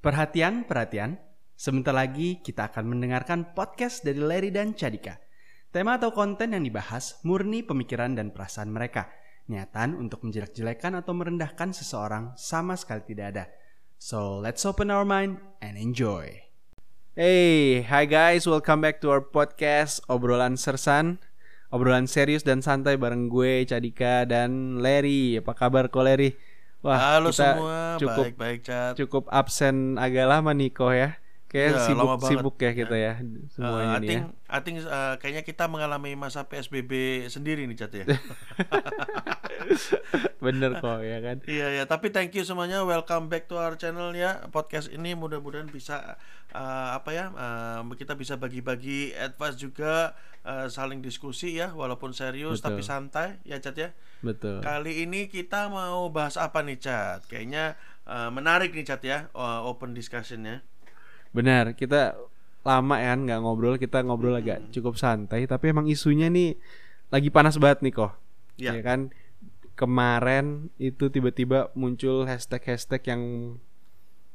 [0.00, 1.20] Perhatian, perhatian.
[1.52, 5.20] Sebentar lagi kita akan mendengarkan podcast dari Larry dan Cadika.
[5.68, 9.12] Tema atau konten yang dibahas murni pemikiran dan perasaan mereka.
[9.52, 13.44] Niatan untuk menjelek-jelekan atau merendahkan seseorang sama sekali tidak ada.
[14.00, 16.48] So, let's open our mind and enjoy.
[17.12, 21.20] Hey, hi guys, welcome back to our podcast Obrolan Sersan.
[21.68, 25.44] Obrolan serius dan santai bareng gue, Cadika, dan Larry.
[25.44, 26.32] Apa kabar kok Larry?
[26.80, 28.96] Halo kita semua, cukup baik-baik Cat.
[28.96, 31.19] cukup absen agak lama nih kok ya.
[31.50, 34.54] Kayak Iya, sibuk sibuk ya kita ya Uh, semuanya I nih think, ya.
[34.54, 38.06] I think, uh, kayaknya kita mengalami masa PSBB sendiri nih Cat ya.
[40.44, 41.42] Bener kok ya kan.
[41.44, 42.86] Iya ya, tapi thank you semuanya.
[42.86, 44.46] Welcome back to our channel ya.
[44.54, 46.16] Podcast ini mudah-mudahan bisa
[46.54, 47.34] uh, apa ya?
[47.34, 50.14] uh, kita bisa bagi-bagi advice juga,
[50.46, 52.78] uh, saling diskusi ya, walaupun serius Betul.
[52.78, 53.90] tapi santai ya Cat ya.
[54.22, 54.62] Betul.
[54.62, 57.26] Kali ini kita mau bahas apa nih Cat?
[57.26, 57.74] Kayaknya
[58.06, 60.62] uh, menarik nih Cat ya, uh, open discussionnya.
[61.30, 62.18] Benar, kita
[62.60, 64.42] lama ya nggak ngobrol, kita ngobrol Hmm.
[64.42, 66.58] agak cukup santai, tapi emang isunya nih
[67.08, 68.12] lagi panas banget nih kok.
[68.56, 68.76] Ya.
[68.76, 69.14] Ya kan?
[69.74, 73.22] Kemarin itu tiba-tiba muncul hashtag-hashtag yang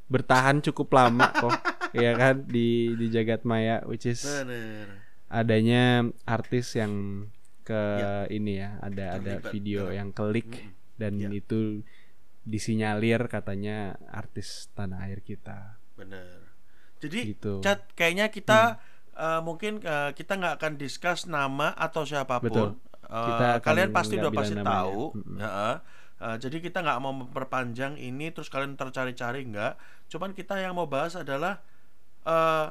[0.08, 1.54] bertahan cukup lama kok.
[1.96, 5.06] ya kan di di jagat maya which is Bener.
[5.28, 7.26] adanya artis yang
[7.62, 8.14] ke Ya.
[8.28, 10.74] ini ya, ada ada Terlibat video dalam- yang klik Mm-mm.
[10.98, 11.30] dan Ya.
[11.32, 11.82] itu
[12.44, 15.78] disinyalir katanya artis tanah air kita.
[15.96, 16.45] Bener.
[17.04, 17.60] Jadi, Gitu.
[17.62, 18.80] Cat, kayaknya kita
[19.16, 22.48] eh, mungkin eh, kita nggak akan discuss nama atau siapa pun.
[22.50, 22.70] Betul.
[23.06, 24.72] Kita akan kalian pasti udah pasti namanya.
[24.82, 25.02] tahu.
[25.16, 25.38] Mm-mm.
[25.40, 25.70] Ya.
[26.16, 29.74] Eh, jadi kita nggak mau memperpanjang ini terus kalian tercari-cari nggak.
[30.10, 31.62] Cuman kita yang mau bahas adalah
[32.26, 32.68] eh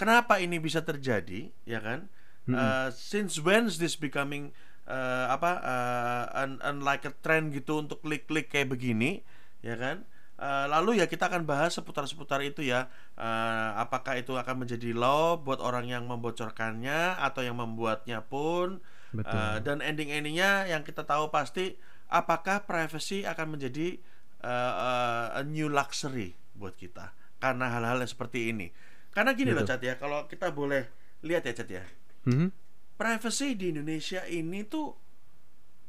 [0.00, 2.08] kenapa ini bisa terjadi, ya kan?
[2.50, 4.50] Eh, since when is this becoming
[4.90, 9.22] eh, apa eh, un- unlike a trend gitu untuk klik-klik kayak begini,
[9.62, 10.02] ya kan?
[10.40, 12.88] Eh, lalu ya kita akan bahas seputar-seputar itu ya.
[13.20, 18.80] Eh, apakah itu akan menjadi law buat orang yang membocorkannya atau yang membuatnya pun.
[19.12, 19.36] Betul.
[19.36, 21.76] Eh, dan ending-endingnya yang kita tahu pasti
[22.08, 24.00] apakah privacy akan menjadi
[24.40, 28.72] eh, eh, a new luxury buat kita karena hal-hal yang seperti ini.
[29.12, 29.76] Karena gini loh Betul.
[29.76, 30.88] Cat ya, kalau kita boleh
[31.20, 31.84] lihat ya Cat ya.
[32.24, 32.48] Mhm.
[32.96, 34.96] Privacy di Indonesia ini tuh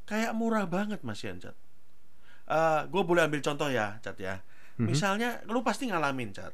[0.04, 1.40] kayak murah banget Mas Yan
[2.52, 2.92] Cat.
[2.92, 4.44] gue boleh ambil contoh ya Cat ya.
[4.76, 4.92] Mhm.
[4.92, 6.52] Misalnya lu pasti ngalamin Cat.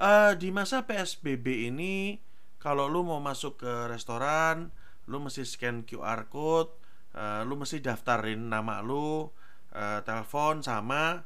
[0.00, 2.16] Eh, di masa PSBB ini
[2.56, 4.70] kalau lu mau masuk ke restoran,
[5.10, 6.72] lu mesti scan QR code,
[7.14, 9.28] eh, lu mesti daftarin nama lu,
[9.74, 11.22] eh, telepon sama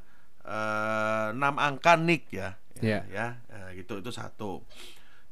[0.47, 2.49] eh, 6 angka NIK ya.
[2.79, 2.99] Iya.
[3.09, 4.63] Ya, eh, gitu itu satu.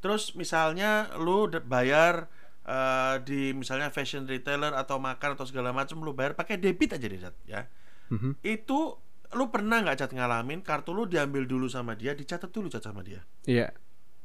[0.04, 2.28] Terus misalnya lu bayar
[2.66, 7.06] eh, di misalnya fashion retailer atau makan atau segala macam lu bayar pakai debit aja
[7.06, 7.70] deh ya.
[8.12, 8.38] Mhm.
[8.46, 9.00] Itu
[9.36, 13.02] lu pernah nggak cat ngalamin kartu lu diambil dulu sama dia, dicatat dulu cat sama
[13.02, 13.26] dia.
[13.50, 13.74] Iya.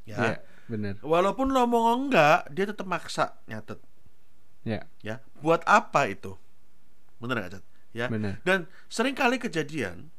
[0.08, 0.16] Ya.
[0.16, 0.36] Iya,
[0.70, 0.94] benar.
[1.04, 3.78] Walaupun lo mau enggak, dia tetap maksa nyatet.
[4.60, 6.36] Ya, Ya, buat apa itu?
[7.16, 7.64] Bener nggak cat?
[7.90, 8.06] Ya.
[8.06, 8.38] benar.
[8.46, 10.14] Dan sering kali kejadian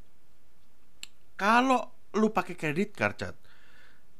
[1.39, 3.35] kalau lu pakai kredit card cat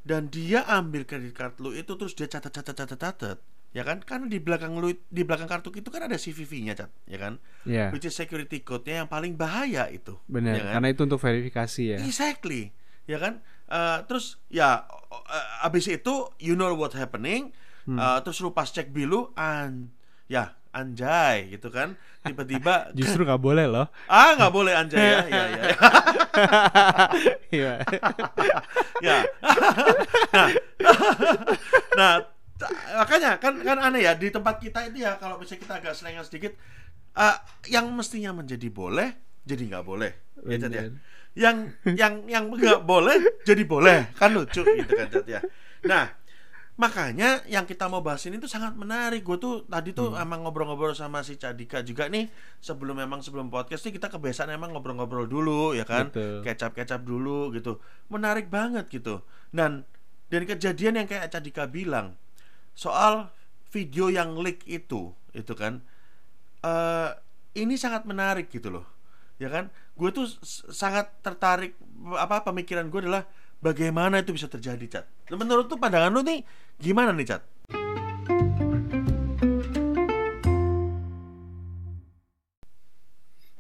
[0.02, 3.38] dan dia ambil kredit card lu itu terus dia catat catat catat catat
[3.72, 7.16] ya kan karena di belakang lu di belakang kartu itu kan ada CVV-nya cat ya
[7.16, 7.96] kan Iya.
[7.96, 10.74] which is security code-nya yang paling bahaya itu Benar, ya kan?
[10.76, 11.98] karena itu untuk verifikasi ya.
[12.04, 13.40] Exactly, ya kan?
[13.72, 17.98] Eh, terus ya eh, abis itu you know what happening, Hmm.
[17.98, 19.90] Eh, terus lu pas cek bilu an,
[20.28, 21.96] ya anjay gitu kan?
[22.22, 23.88] Tiba-tiba Justru nggak boleh loh.
[24.06, 25.64] ah nggak boleh anjay ya, ya, ya.
[27.50, 27.74] Iya.
[29.02, 29.18] ya.
[30.36, 30.48] nah,
[31.98, 32.14] nah
[33.02, 36.22] makanya kan kan aneh ya di tempat kita itu ya kalau misalnya kita agak selengan
[36.22, 36.54] sedikit,
[37.18, 37.36] eh,
[37.74, 40.12] yang mestinya menjadi boleh jadi nggak boleh,
[40.46, 40.84] ya Cat, ya.
[41.34, 41.58] Yang
[41.98, 44.14] yang yang nggak boleh jadi boleh.
[44.14, 45.42] Kan lucu gitu kan Cat, ya?
[45.90, 46.14] Nah
[46.78, 49.26] makanya yang kita mau bahas ini tuh sangat menarik.
[49.26, 52.30] Gue tuh tadi tuh emang ngobrol-ngobrol sama si Cadika juga nih.
[52.62, 56.14] Sebelum memang sebelum podcast nih kita kebiasaan emang ngobrol-ngobrol dulu ya kan?
[56.46, 57.82] Kecap-kecap dulu gitu.
[58.14, 59.26] Menarik banget gitu.
[59.50, 59.90] Dan
[60.30, 62.21] dan kejadian yang kayak Cadika bilang
[62.74, 63.30] soal
[63.72, 65.80] video yang leak itu itu kan
[66.62, 67.10] eh
[67.56, 68.88] ini sangat menarik gitu loh
[69.42, 69.74] ya kan?
[69.98, 70.30] Gue tuh
[70.70, 71.74] sangat tertarik
[72.14, 73.26] apa pemikiran gue adalah
[73.58, 75.06] bagaimana itu bisa terjadi cat.
[75.34, 76.46] Nah, menurut tuh pandangan lu nih
[76.78, 77.42] gimana nih cat?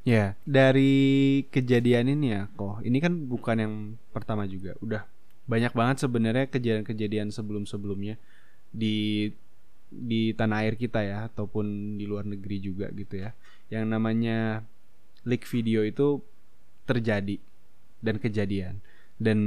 [0.01, 3.73] Ya, dari kejadian ini ya, kok ini kan bukan yang
[4.09, 4.73] pertama juga.
[4.81, 5.05] Udah
[5.45, 8.17] banyak banget sebenarnya kejadian-kejadian sebelum-sebelumnya
[8.71, 9.29] di
[9.91, 13.35] di tanah air kita ya ataupun di luar negeri juga gitu ya.
[13.67, 14.37] Yang namanya
[15.27, 16.23] leak video itu
[16.89, 17.37] terjadi
[18.01, 18.81] dan kejadian
[19.21, 19.37] dan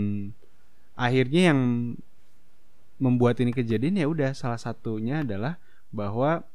[0.94, 1.60] akhirnya yang
[3.02, 5.58] membuat ini kejadian ya udah salah satunya adalah
[5.90, 6.46] bahwa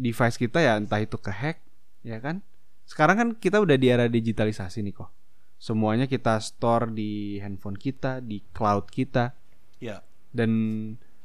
[0.00, 1.60] device kita ya entah itu kehack
[2.00, 2.40] ya kan
[2.88, 5.12] sekarang kan kita udah di era digitalisasi nih kok
[5.60, 9.36] semuanya kita store di handphone kita di cloud kita
[9.82, 9.98] Ya.
[10.30, 10.50] dan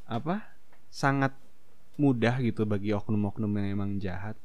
[0.07, 0.43] apa
[0.87, 1.35] sangat
[1.95, 4.37] mudah gitu bagi oknum-oknum yang emang jahat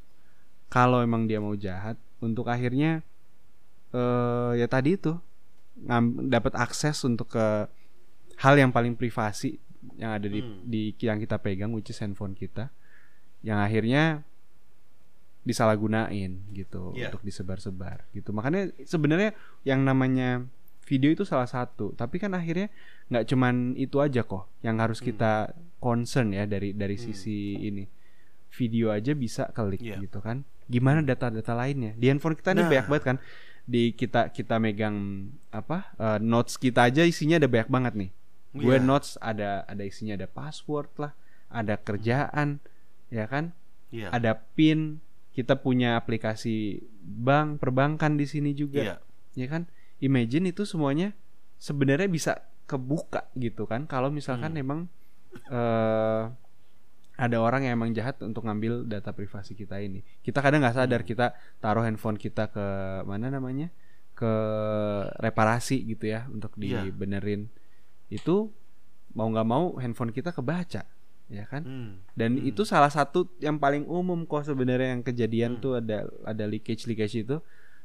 [0.66, 3.04] kalau emang dia mau jahat untuk akhirnya
[3.92, 5.14] eh ya tadi itu
[6.26, 7.46] dapat akses untuk ke
[8.38, 9.60] hal yang paling privasi
[9.98, 10.62] yang ada di, Hmm.
[10.64, 12.70] di yang kita pegang which is handphone kita
[13.42, 14.22] yang akhirnya
[15.42, 17.10] disalahgunain gitu Iya.
[17.10, 19.34] untuk disebar-sebar gitu makanya sebenarnya
[19.66, 20.46] yang namanya
[20.82, 22.68] video itu salah satu tapi kan akhirnya
[23.08, 25.06] nggak cuman itu aja kok yang harus Hmm.
[25.08, 25.32] kita
[25.78, 27.04] concern ya dari dari Hmm.
[27.06, 27.84] sisi ini
[28.52, 29.96] video aja bisa klik Iya.
[29.98, 32.70] gitu kan gimana data-data lainnya di handphone kita ini Nah.
[32.70, 33.18] banyak banget kan
[33.62, 34.96] di kita kita megang
[35.50, 38.10] apa eh, notes kita aja isinya ada banyak banget nih
[38.52, 38.84] gue Iya.
[38.84, 41.12] notes ada ada isinya ada password lah
[41.48, 42.58] ada kerjaan
[43.08, 43.54] ya kan
[43.88, 44.10] Iya.
[44.10, 44.98] ada pin
[45.32, 48.96] kita punya aplikasi bank perbankan di sini juga Iya.
[49.34, 49.64] ya kan
[50.02, 51.14] imagine itu semuanya
[51.56, 52.32] sebenarnya bisa
[52.66, 54.62] kebuka gitu kan kalau misalkan Hmm.
[54.62, 54.80] emang
[55.48, 56.24] eh
[57.12, 61.00] ada orang yang emang jahat untuk ngambil data privasi kita ini kita kadang nggak sadar
[61.00, 61.08] Hmm.
[61.08, 61.26] kita
[61.58, 62.66] taruh handphone kita ke
[63.04, 63.70] mana namanya
[64.12, 64.32] ke
[65.18, 66.84] reparasi gitu ya untuk Iya.
[66.84, 67.48] dibenerin
[68.08, 68.50] itu
[69.12, 70.84] mau nggak mau handphone kita kebaca
[71.28, 71.92] ya kan Hmm.
[72.12, 72.48] dan Hmm.
[72.48, 75.62] itu salah satu yang paling umum kok sebenarnya yang kejadian Hmm.
[75.62, 77.40] tuh ada ada leakage leakage itu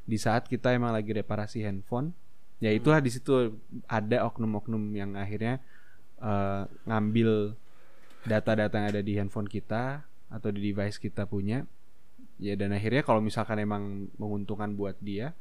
[0.07, 2.15] di saat kita emang lagi reparasi handphone
[2.57, 2.80] ya Hmm.
[2.80, 3.54] itulah di situ
[3.86, 5.59] ada oknum-oknum yang akhirnya
[6.18, 7.54] eh, ngambil
[8.24, 11.63] data-data yang ada di handphone kita atau di device kita punya
[12.38, 13.83] ya dan akhirnya kalau misalkan emang
[14.15, 15.31] menguntungkan buat dia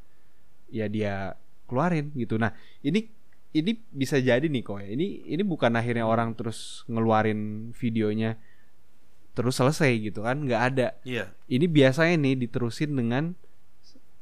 [0.68, 1.34] ya dia
[1.66, 3.08] keluarin gitu nah ini
[3.52, 8.36] ini bisa jadi nih kok ya ini ini bukan akhirnya orang terus ngeluarin videonya
[9.32, 11.32] terus selesai gitu kan nggak ada Iya.
[11.46, 13.32] ini biasanya nih diterusin dengan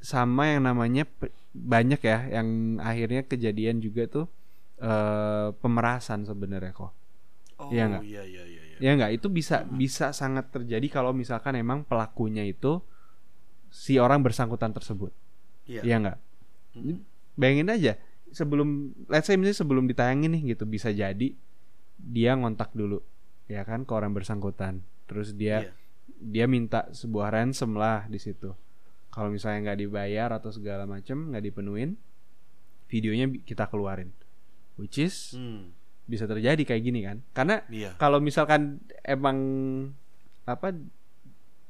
[0.05, 1.09] sama yang namanya
[1.51, 2.49] banyak ya yang
[2.79, 4.27] akhirnya kejadian juga tuh
[4.77, 6.93] eh pemerasan sebenarnya kok
[7.55, 8.03] Oh, Iya nggak?
[8.03, 8.63] iya iya iya.
[8.67, 8.77] iya.
[8.83, 12.83] ya nggak itu bisa bisa sangat terjadi kalau misalkan emang pelakunya itu
[13.71, 15.15] si orang bersangkutan tersebut
[15.65, 15.81] Iya.
[15.83, 16.19] ya nggak
[16.75, 17.07] Hmm.
[17.33, 17.95] bayangin aja
[18.29, 21.39] sebelum let's say misalnya sebelum ditayangin nih gitu bisa jadi
[21.95, 22.99] dia ngontak dulu
[23.47, 25.73] ya kan ke orang bersangkutan terus dia Iya.
[26.19, 28.51] dia minta sebuah ransom lah di situ
[29.15, 31.95] kalau misalnya nggak dibayar atau segala macem nggak dipenuhin
[32.91, 34.11] videonya kita keluarin.
[34.75, 35.71] Which is Hmm.
[36.05, 37.23] bisa terjadi kayak gini kan?
[37.31, 37.95] Karena Iya.
[37.97, 39.39] kalau misalkan emang
[40.45, 40.75] apa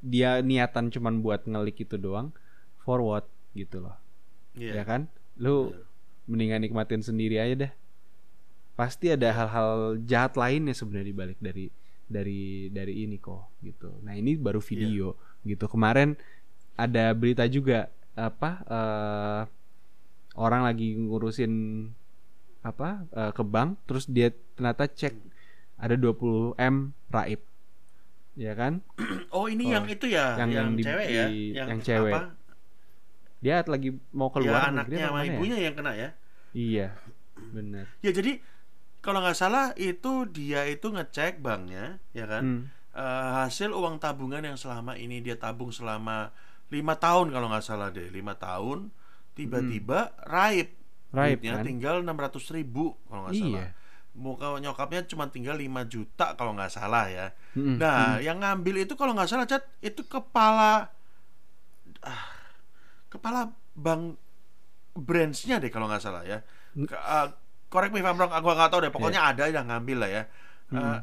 [0.00, 2.32] dia niatan cuman buat ngelik itu doang
[2.82, 3.97] forward gitu loh.
[4.56, 4.81] Iya.
[4.81, 5.06] ya kan?
[5.37, 5.85] Lu Bener.
[6.25, 7.73] mendingan nikmatin sendiri aja dah
[8.75, 11.70] pasti ada hal-hal jahat lainnya sebenarnya dibalik dari
[12.05, 14.02] dari dari ini kok gitu.
[14.02, 15.64] Nah ini baru video gitu.
[15.67, 16.19] Kemarin
[16.75, 19.43] ada berita juga apa eh
[20.35, 21.53] orang lagi ngurusin
[22.61, 25.15] apa eh, ke bank terus dia ternyata cek
[25.76, 26.75] ada 20 m
[27.09, 27.43] raib
[28.35, 28.82] ya kan
[29.35, 32.14] Oh, ini Oh, yang itu ya, yang- yang, yang di- cewek ya, di- yang cewek.
[32.14, 32.23] Apa?
[33.38, 35.26] dia lagi mau Ya keluar negeri anaknya sama ya?
[35.28, 36.09] ibunya yang kena ya.
[36.50, 36.87] iya
[37.50, 38.40] benar Ya jadi
[38.99, 42.43] kalau nggak salah itu dia itu ngecek banknya, ya kan?
[42.43, 42.62] Hmm.
[42.97, 46.33] Eh, hasil uang tabungan yang selama ini dia tabung selama
[46.73, 48.88] lima tahun kalau nggak salah deh, lima tahun
[49.35, 50.71] tiba-tiba raib,
[51.14, 51.64] Raib, Duitnya kan?
[51.66, 53.62] tinggal enam ratus ribu kalau nggak salah.
[53.62, 53.66] Iya.
[54.14, 57.35] Muka nyokapnya cuma tinggal 5 juta kalau nggak salah ya.
[57.59, 57.83] Mm-mm.
[57.83, 60.87] Nah, yang ngambil itu kalau nggak salah cat itu kepala
[61.99, 62.25] ah,
[63.11, 64.14] kepala bank
[64.94, 66.47] branchnya deh kalau nggak salah ya.
[66.78, 67.35] Ke, ah,
[67.66, 68.92] correct me if I'm wrong, aku nggak tahu deh.
[68.94, 70.23] Pokoknya ada yang ngambil lah ya.
[70.71, 70.99] Eh,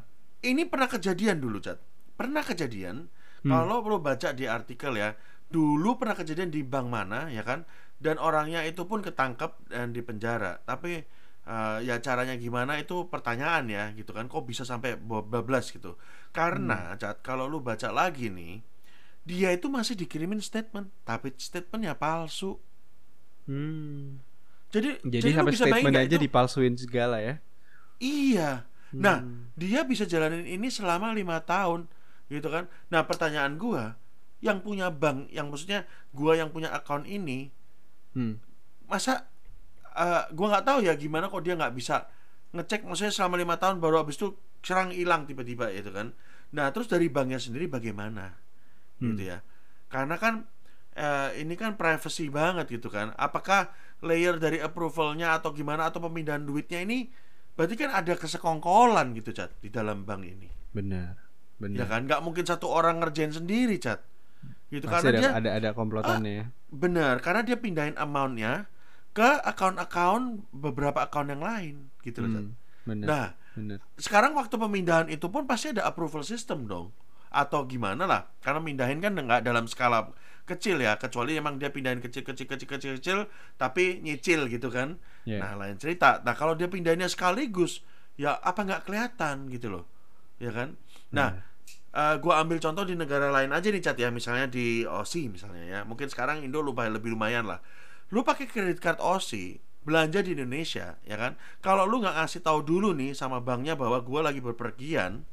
[0.48, 1.84] ini pernah kejadian dulu cat.
[2.16, 3.12] Pernah kejadian.
[3.44, 5.12] Kalau perlu baca di artikel ya.
[5.52, 7.68] Dulu pernah kejadian di bank mana ya kan?
[8.02, 10.64] Dan orangnya itu pun ketangkep dan dipenjara.
[10.64, 11.04] Tapi
[11.42, 14.26] eh, ya caranya gimana itu pertanyaan ya gitu kan.
[14.32, 16.00] Kok bisa sampai bablas gitu?
[16.32, 18.64] Karena cat kalau lu baca lagi nih,
[19.28, 22.58] dia itu masih dikirimin statement, tapi statementnya palsu.
[23.46, 24.18] Hmm.
[24.72, 27.36] Jadi Jadi, lu sampai bisa statement aja itu- dipalsuin segala ya.
[28.00, 28.64] Iya.
[28.96, 29.52] Nah, Hmm.
[29.56, 31.86] dia bisa jalanin ini selama lima tahun,
[32.28, 32.66] gitu kan?
[32.88, 34.00] Nah, pertanyaan gua,
[34.42, 37.54] yang punya bank, yang maksudnya gua yang punya account ini,
[38.12, 38.44] Hmm.
[38.92, 39.32] masa
[39.96, 42.12] eh, gua nggak tahu ya gimana kok dia nggak bisa
[42.52, 46.12] ngecek, maksudnya selama lima tahun baru habis itu serang hilang tiba-tiba itu kan?
[46.52, 48.36] Nah, terus dari banknya sendiri bagaimana,
[49.00, 49.40] gitu ya?
[49.88, 50.44] Karena kan
[50.92, 53.16] eh, ini kan privacy banget gitu kan?
[53.16, 53.72] Apakah
[54.04, 57.08] layer dari approvalnya atau gimana atau pemindahan duitnya ini
[57.54, 61.20] berarti kan ada kesekongkolan gitu cat di dalam bank ini benar
[61.62, 64.02] benar ya kan nggak mungkin satu orang ngerjain sendiri cat
[64.72, 66.46] gitu Pasti karena ada, dia Ah, ada ada komplotannya ya.
[66.72, 68.72] Benar karena dia pindahin amountnya
[69.12, 72.56] ke account-account beberapa account yang lain gitu loh Hmm,
[72.88, 73.78] benar nah benar.
[74.00, 76.96] sekarang waktu pemindahan itu pun pasti ada approval system dong.
[77.28, 80.12] Atau gimana lah karena mindahin kan nggak dalam skala
[80.44, 83.20] kecil ya kecuali emang dia pindahin kecil kecil kecil kecil kecil
[83.56, 84.96] tapi nyicil gitu kan.
[85.24, 85.40] Iya.
[85.40, 86.20] nah lain cerita.
[86.24, 87.84] Nah kalau dia pindahinnya sekaligus
[88.16, 89.84] ya apa nggak kelihatan gitu loh
[90.40, 90.76] ya kan?
[91.12, 91.51] Nah
[91.92, 94.10] eh, gua ambil contoh di negara lain aja nih cat ya.
[94.10, 95.80] Misalnya di Aussie misalnya ya.
[95.84, 97.60] Mungkin sekarang Indo lupa lebih lumayan lah.
[98.12, 101.38] Lu pakai kredit card Aussie belanja di Indonesia ya kan?
[101.60, 105.26] Kalau lu nggak ngasih tahu dulu nih sama banknya bahwa gua lagi berpergian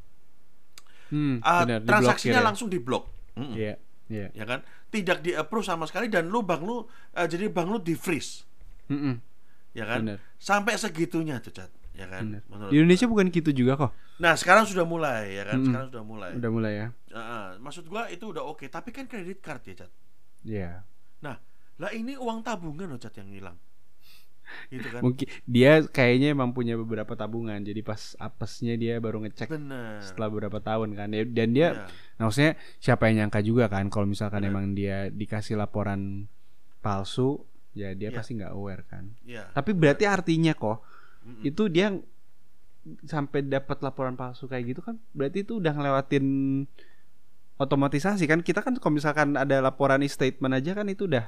[1.13, 2.49] hmm, ah, benar transaksinya diblokir ya.
[2.49, 3.05] langsung diblok
[3.37, 3.55] Mm-mm.
[3.57, 3.75] iya
[4.09, 4.29] iya.
[4.33, 4.65] Ya kan?
[4.89, 8.49] Tidak di approve sama sekali dan lu bank lu eh, jadi bank lu di freeze
[8.89, 9.21] Mm-mm,
[9.77, 10.01] ya kan?
[10.05, 10.19] Benar.
[10.41, 11.69] Sampai segitunya tuh cat
[11.99, 12.25] ya kan?
[12.47, 13.93] Menurut di Indonesia bukan gitu juga kok.
[14.23, 15.59] Nah sekarang sudah mulai ya kan?
[15.59, 15.67] Mm-mm.
[15.69, 16.31] sekarang sudah mulai.
[16.39, 16.87] Udah mulai ya?
[17.11, 17.47] Ah, ah.
[17.59, 19.91] maksud gua itu udah oke tapi kan kredit card ya cat
[20.47, 20.73] Iya.
[21.21, 21.37] Nah
[21.77, 23.59] lah ini uang tabungan loh cat yang hilang.
[24.73, 25.05] Gitu kan?
[25.05, 30.01] Mungkin dia kayaknya emang punya beberapa tabungan jadi pas apesnya dia baru ngecek bener.
[30.01, 31.13] setelah beberapa tahun kan.
[31.13, 31.69] Ya, dan dia.
[32.17, 34.51] Nah, maksudnya siapa yang nyangka juga kan kalau misalkan Benar.
[34.55, 36.25] emang dia dikasih laporan
[36.81, 37.45] palsu
[37.77, 38.17] ya dia Iya.
[38.17, 39.05] pasti nggak aware kan.
[39.23, 39.53] Iya.
[39.53, 40.81] tapi berarti artinya kok
[41.29, 41.45] Mm-mm.
[41.45, 41.93] itu dia
[43.05, 46.25] sampai dapat laporan palsu kayak gitu kan berarti itu udah ngelewatin
[47.57, 51.27] otomatisasi kan kita kan kalau misalkan ada laporan e-statement aja kan itu udah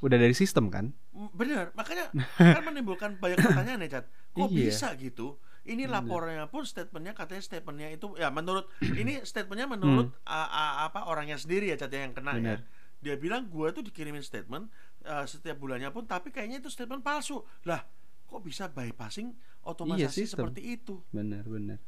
[0.00, 2.10] udah dari sistem kan Mm, Bener, makanya
[2.58, 4.04] kan menimbulkan banyak pertanyaan ya, Cat.
[4.34, 4.66] Kok Iya.
[4.66, 5.38] bisa gitu?
[5.62, 8.66] Ini laporannya pun statementnya katanya statementnya itu ya menurut
[8.98, 12.42] ini statementnya menurut a- a- apa orangnya sendiri ya, Cat ya, yang kena Hmm.
[12.42, 12.58] Bener.
[12.58, 12.66] ya.
[13.00, 14.66] Dia bilang gua tuh dikirimin statement
[15.06, 17.46] eh, setiap bulannya pun tapi kayaknya itu statement palsu.
[17.62, 17.86] Lah,
[18.24, 20.38] kok bisa bypassing otomatisasi Iya, sistem.
[20.50, 20.94] seperti itu?
[21.10, 21.78] benar benar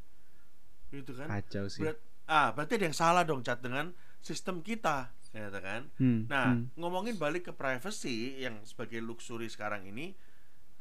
[0.93, 1.28] Gitu kan?
[1.28, 3.90] kacau sih Berat- ah, berarti ada yang salah dong, Cat dengan
[4.23, 5.90] sistem kita, ya kan?
[5.99, 6.75] Hmm, Nah, hmm.
[6.78, 10.14] ngomongin balik ke privacy yang sebagai luxury sekarang ini,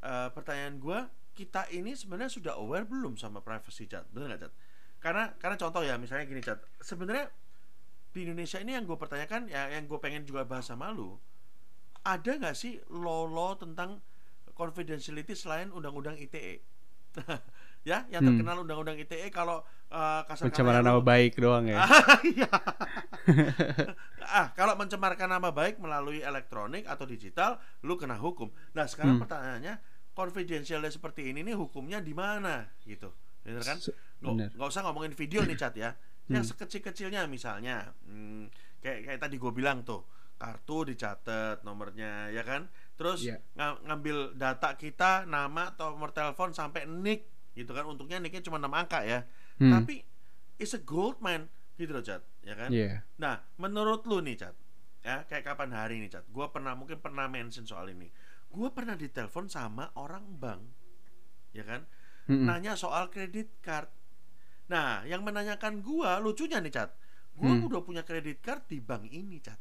[0.02, 1.00] eh, pertanyaan gua,
[1.36, 4.08] kita ini sebenarnya sudah aware belum sama privacy chat?
[4.10, 4.54] Bener nggak chat?
[5.04, 7.30] Karena karena contoh ya, misalnya gini chat, sebenarnya
[8.10, 11.20] di Indonesia ini yang gue pertanyakan, ya yang gue pengen juga bahas sama lu,
[12.02, 14.00] ada nggak sih law-law tentang
[14.56, 16.64] confidentiality selain undang-undang ITE?
[17.88, 18.36] ya, yang Hmm.
[18.36, 21.80] terkenal undang-undang ITE kalau uh, kasar pencemaran nama baik doang ya
[22.36, 22.50] Iya.
[24.36, 28.50] ah, kalau mencemarkan nama baik melalui elektronik atau digital, lu kena hukum.
[28.74, 29.24] Nah, sekarang Hmm.
[29.24, 29.74] pertanyaannya,
[30.16, 33.12] confidentialnya seperti ini nih hukumnya di mana gitu.
[33.46, 33.78] Bener kan?
[34.20, 35.94] Nggak, usah ngomongin video nih cat ya.
[36.26, 36.52] Yang Hmm.
[36.58, 38.50] sekecil-kecilnya misalnya, hmm,
[38.82, 40.04] kayak kayak tadi gue bilang tuh,
[40.36, 42.66] kartu dicatat nomornya ya kan.
[42.96, 43.38] Terus Iya.
[43.54, 47.84] nga- ngambil data kita, nama atau nomor telepon sampai nick gitu kan.
[47.84, 49.28] Untungnya nicknya cuma 6 angka ya.
[49.58, 49.72] Hmm.
[49.74, 50.00] Tapi
[50.56, 52.72] it's a gold man gitu loh Cat, ya kan?
[52.72, 53.04] Iya.
[53.18, 54.56] Nah, menurut lu nih Cat,
[55.02, 56.24] ya kayak kapan hari nih Cat?
[56.30, 58.08] Gua pernah mungkin pernah mention soal ini.
[58.48, 60.64] Gua pernah ditelepon sama orang bank,
[61.52, 61.84] ya kan?
[62.26, 62.48] Mm-mm.
[62.48, 63.92] Nanya soal kredit card.
[64.66, 66.96] Nah, yang menanyakan gua lucunya nih Cat.
[67.36, 67.68] Gua Hmm.
[67.68, 69.60] udah punya kredit card di bank ini Cat,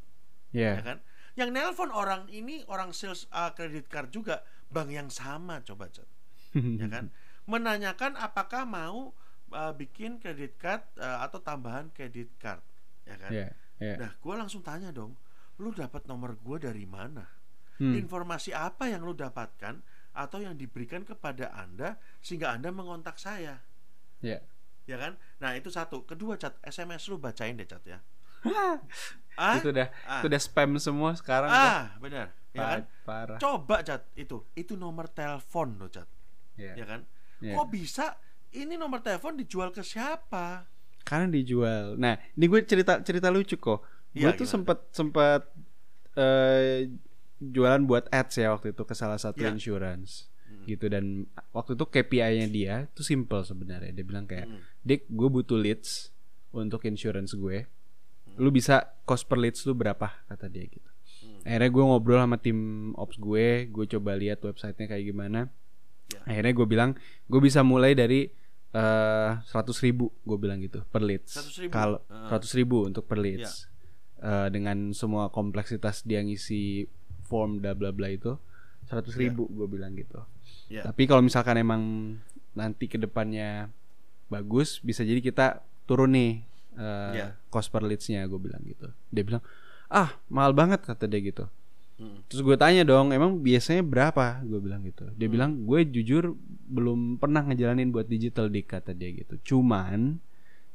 [0.51, 0.79] Iya.
[0.79, 0.99] ya kan?
[1.35, 6.07] Yang nelpon orang ini orang sales uh, kredit card juga bank yang sama coba Cat
[6.81, 7.11] ya kan
[7.45, 9.11] menanyakan apakah mau
[9.51, 12.63] uh, bikin kredit card uh, atau tambahan kredit card
[13.03, 13.49] ya kan Iya.
[13.79, 13.95] Iya.
[13.99, 15.19] nah gue langsung tanya dong
[15.59, 17.27] lu dapat nomor gue dari mana
[17.75, 17.91] Hmm.
[17.91, 19.83] informasi apa yang lu dapatkan
[20.15, 23.59] atau yang diberikan kepada anda sehingga anda mengontak saya
[24.23, 24.39] Iya.
[24.87, 27.99] ya kan nah itu satu kedua cat sms lu bacain deh cat ya
[29.37, 33.39] ah Itu udah ah, itu udah spam semua sekarang ah benar ya kan Pa- parah.
[33.39, 36.07] coba cat itu itu nomor telepon lo cat
[36.55, 36.73] Iya.
[36.75, 37.01] ya kan
[37.39, 37.53] Iya.
[37.53, 38.07] kok bisa
[38.53, 40.71] ini nomor telepon dijual ke siapa
[41.03, 42.01] Karena dijual.
[42.01, 43.85] Nah, ini gue cerita cerita lucu kok.
[44.09, 44.53] Gue Iya, tuh gimana?
[44.55, 45.43] sempet sempet
[46.15, 46.89] eh,
[47.37, 49.53] jualan buat ads ya waktu itu ke salah satu Iya.
[49.53, 50.31] insurance
[50.65, 53.93] gitu dan waktu itu KPI-nya dia tuh simple sebenarnya.
[53.93, 54.61] Dia bilang kayak, Mm.
[54.81, 56.09] "Dik, gue butuh leads
[56.51, 57.69] untuk insurance gue.
[58.37, 60.91] Lu bisa cost per leads lu berapa?" kata dia gitu.
[61.45, 62.59] Akhirnya gue ngobrol sama tim
[62.97, 65.53] ops gue, gue coba lihat websitenya kayak gimana.
[66.09, 66.21] Ya.
[66.25, 66.91] Akhirnya gue bilang,
[67.29, 68.33] gue bisa mulai dari
[68.75, 71.31] eh, seratus ribu, gue bilang gitu per leads.
[71.31, 71.71] 100.000?
[71.71, 72.27] Kalau Heeh.
[72.27, 73.71] seratus ribu untuk per leads,
[74.25, 76.89] Eh, dengan semua kompleksitas dia ngisi
[77.29, 78.33] form bla bla bla itu
[78.89, 79.29] seratus Ya.
[79.29, 80.17] ribu, gue bilang gitu.
[80.73, 80.81] Ya.
[80.81, 81.83] Tapi kalau misalkan emang
[82.57, 83.69] nanti ke depannya
[84.27, 86.41] bagus, bisa jadi kita turun nih
[86.75, 87.27] eh, Ya.
[87.49, 88.91] cost per leadsnya, gue bilang gitu.
[89.09, 89.43] Dia bilang,
[89.87, 91.47] ah mahal banget kata dia gitu.
[91.95, 92.27] Mm.
[92.27, 94.43] Terus gue tanya dong, emang biasanya berapa?
[94.43, 95.07] Gue bilang gitu.
[95.15, 95.35] Dia Hmm.
[95.35, 96.35] bilang, gue jujur
[96.67, 99.39] belum pernah ngejalanin buat digital dik kata dia gitu.
[99.47, 100.19] Cuman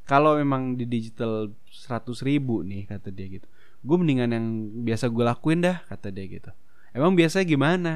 [0.08, 3.48] kalau memang di digital 100 ribu nih kata dia gitu.
[3.84, 4.46] Gue mendingan yang
[4.82, 6.52] biasa gue lakuin dah kata dia gitu.
[6.96, 7.94] Emang biasanya gimana?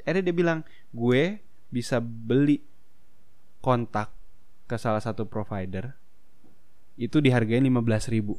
[0.00, 0.60] Akhirnya dia bilang,
[0.90, 2.64] gue bisa beli
[3.60, 4.12] kontak
[4.64, 5.96] ke salah satu provider
[6.94, 8.38] itu dihargai 15 ribu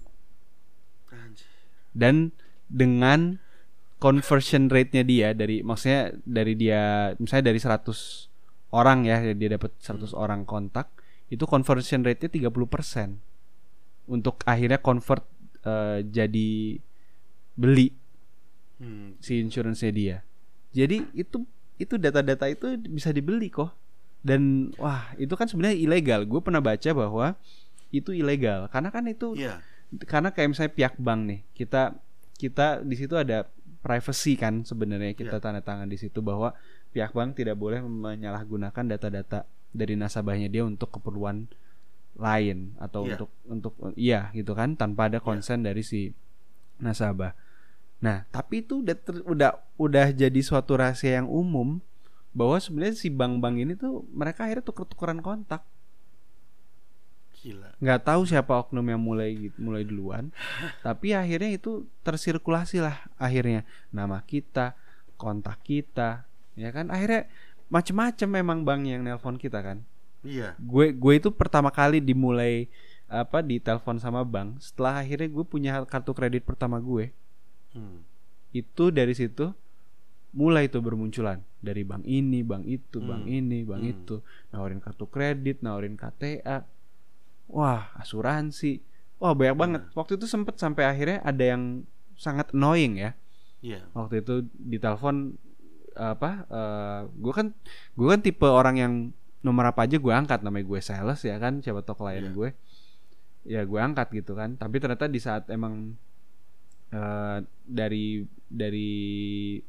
[1.11, 1.47] Anjir.
[1.91, 2.31] dan
[2.71, 3.39] dengan
[3.99, 10.11] conversion rate-nya dia dari maksudnya dari dia misalnya dari 100 orang ya dia dapat 100
[10.15, 10.91] orang kontak
[11.31, 15.25] itu conversion rate-nya 30% untuk akhirnya convert
[15.65, 16.79] eh, jadi
[17.55, 18.05] beli
[18.75, 19.15] Hmm.
[19.23, 20.17] si insurance-nya dia.
[20.75, 21.47] Jadi itu
[21.79, 23.71] itu data-data itu bisa dibeli kok.
[24.19, 26.27] Dan wah, itu kan sebenarnya ilegal.
[26.27, 27.39] Gue pernah baca bahwa
[27.89, 29.61] itu ilegal karena kan itu Iya.
[30.05, 31.81] karena kayak misalnya pihak bank nih kita
[32.35, 33.45] kita di situ ada
[33.79, 35.43] privacy kan sebenarnya kita Iya.
[35.43, 36.51] tanda tangan di situ bahwa
[36.89, 41.45] pihak bank tidak boleh menyalahgunakan data-data dari nasabahnya dia untuk keperluan
[42.15, 43.19] lain atau Iya.
[43.19, 46.15] untuk untuk iya gitu kan tanpa ada konsen dari si
[46.79, 47.35] nasabah.
[47.99, 51.79] Nah, tapi itu udah ter- udah udah jadi suatu rahasia yang umum
[52.31, 55.63] bahwa sebenarnya si bank-bank ini tuh mereka akhirnya tuker-tukeran kontak
[57.45, 57.77] Gila.
[57.77, 60.33] nggak tahu siapa oknum yang mulai mulai duluan
[60.85, 64.73] tapi akhirnya itu tersirkulasi lah akhirnya nama kita
[65.13, 67.29] kontak kita ya kan akhirnya
[67.67, 69.85] macem-macem memang bank yang nelpon kita kan
[70.25, 70.57] Iya.
[70.57, 72.65] gue gue itu pertama kali dimulai
[73.05, 77.13] apa di telepon sama bank setelah akhirnya gue punya kartu kredit pertama gue
[77.71, 78.01] Hmm.
[78.49, 79.53] itu dari situ
[80.31, 83.35] mulai tuh bermunculan dari bank ini, bank itu, bank Hmm.
[83.35, 83.91] ini, bank Hmm.
[83.91, 84.15] itu,
[84.49, 86.63] nawarin kartu kredit, nawarin KTA,
[87.47, 88.81] wah asuransi,
[89.17, 89.81] wah banyak banget.
[89.93, 91.85] Waktu itu sempet sampai akhirnya ada yang
[92.15, 93.11] sangat annoying ya.
[93.61, 93.81] Iya.
[93.93, 95.35] Waktu itu di telepon
[95.95, 96.43] apa?
[97.15, 97.55] gue kan
[97.95, 98.93] gue kan tipe orang yang
[99.39, 102.31] nomor apa aja gue angkat namanya gue sales ya kan, siapa tau klien Iya.
[102.33, 102.49] gue,
[103.45, 104.57] ya gue angkat gitu kan.
[104.57, 105.93] Tapi ternyata di saat emang
[106.91, 108.91] eh, dari dari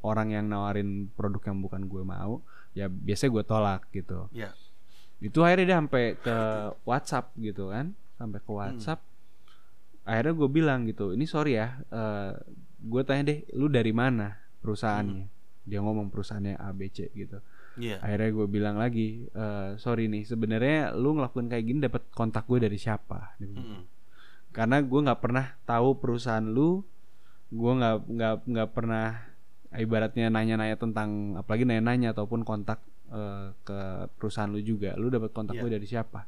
[0.05, 2.45] orang yang nawarin produk yang bukan gue mau
[2.77, 4.53] ya biasanya gue tolak gitu Iya.
[5.19, 6.37] Itu akhirnya dia sampai ke
[6.85, 9.01] WhatsApp gitu kan sampai ke WhatsApp.
[10.07, 12.33] Akhirnya gue bilang gitu ini sorry ya eh,
[12.79, 15.25] gue tanya deh lu dari mana perusahaannya?
[15.67, 17.41] Dia ngomong perusahaannya ABC gitu.
[17.77, 18.01] Iya.
[18.01, 22.57] akhirnya gue bilang lagi eh, sorry nih sebenarnya lu ngelakuin kayak gini dapat kontak gue
[22.57, 23.37] dari siapa?
[23.37, 23.83] Bilang Mm-mm.
[24.57, 26.81] karena gue nggak pernah tahu perusahaan lu
[27.53, 29.21] gue nggak nggak nggak pernah
[29.77, 33.79] ibaratnya nanya-nanya tentang apalagi nanya-nanya ataupun kontak eh, ke
[34.15, 34.95] perusahaan lu juga.
[34.95, 35.63] Lu dapat kontak Iya.
[35.63, 36.21] gue dari siapa?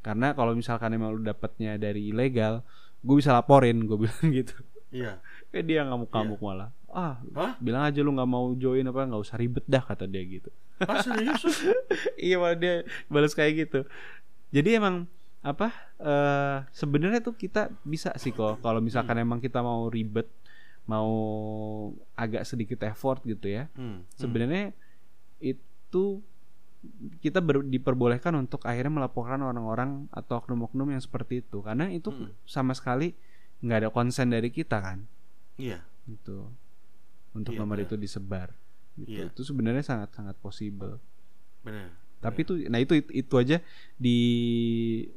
[0.00, 2.64] Karena kalau misalkan emang lu dapatnya dari ilegal
[3.00, 4.56] gue bisa laporin gue bilang gitu.
[4.90, 5.22] Iya.
[5.50, 6.70] eh dia ngamuk-ngamuk malah.
[6.86, 7.54] Ah Hah?
[7.58, 10.50] bilang aja lu nggak mau join apa nggak usah ribet dah kata dia gitu.
[10.80, 11.42] Ah, serius?
[12.18, 13.80] iya malah dia balas kayak gitu.
[14.50, 15.06] Jadi emang
[15.40, 18.58] apa eh sebenarnya tuh kita bisa sih kok.
[18.58, 20.26] Kalau misalkan emang kita mau ribet
[20.84, 21.10] mau
[22.14, 23.70] agak sedikit effort gitu ya.
[23.74, 24.02] Hmm.
[24.12, 24.74] sebenarnya
[25.90, 26.22] itu
[27.20, 32.32] kita ber- diperbolehkan untuk akhirnya melaporkan orang-orang atau oknum-oknum yang seperti itu karena itu Mm.
[32.46, 33.12] sama sekali
[33.60, 35.04] nggak ada konsen dari kita kan
[35.54, 35.84] Iya.
[36.06, 36.48] gitu
[37.32, 37.86] untuk Iya, nomor benar.
[37.86, 38.48] itu disebar
[38.96, 39.10] gitu.
[39.10, 39.24] Iya.
[39.28, 40.96] itu sebenarnya sangat sangat possible
[41.60, 41.92] Benar.
[42.18, 43.60] tapi itu nah itu itu aja
[43.94, 44.18] di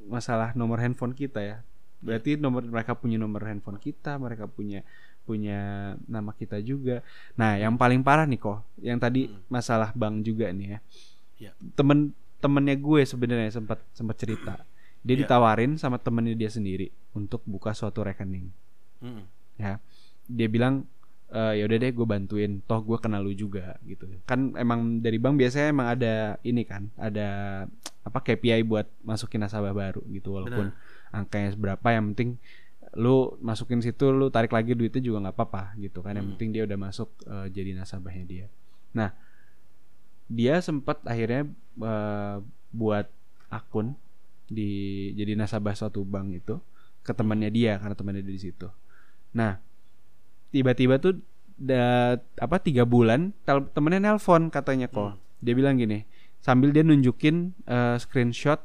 [0.06, 1.58] masalah nomor handphone kita ya
[2.00, 4.84] berarti nomor mereka punya nomor handphone kita mereka punya
[5.24, 5.60] punya
[6.06, 7.00] nama kita juga.
[7.34, 9.40] Nah yang paling parah nih kok yang tadi Hmm.
[9.48, 10.80] masalah bank juga nih ya.
[11.34, 11.52] Iya.
[11.76, 14.64] temen temennya gue sebenarnya sempat sempat cerita.
[15.00, 15.28] Dia Iya.
[15.28, 18.48] ditawarin sama temennya dia sendiri untuk buka suatu rekening.
[19.00, 19.26] Mm-mm.
[19.56, 19.80] ya.
[20.24, 20.88] Dia bilang
[21.28, 22.64] e, ya udah deh gue bantuin.
[22.64, 24.08] Toh gue kenal lu juga gitu.
[24.24, 27.28] Kan emang dari bank biasanya emang ada ini kan ada
[28.04, 30.72] apa KPI buat masukin nasabah baru gitu walaupun
[31.12, 31.84] angkanya seberapa.
[31.90, 32.30] Yang penting
[32.94, 36.14] lu masukin situ lu tarik lagi duitnya juga nggak apa-apa gitu kan.
[36.14, 36.32] Yang Hmm.
[36.38, 38.48] penting dia udah masuk eh, jadi nasabahnya dia.
[38.94, 39.12] Nah
[40.30, 42.36] dia sempat akhirnya eh,
[42.72, 43.06] buat
[43.50, 43.94] akun
[44.46, 44.70] di
[45.14, 46.56] jadi nasabah suatu bank itu
[47.02, 48.68] ke temannya dia karena temannya dia di situ.
[49.34, 49.58] Nah
[50.50, 51.18] tiba-tiba tuh
[51.54, 55.14] da, apa tiga bulan tel- temennya nelpon katanya kok.
[55.14, 55.22] Hmm.
[55.44, 56.06] dia bilang gini
[56.40, 58.62] sambil dia nunjukin eh, screenshot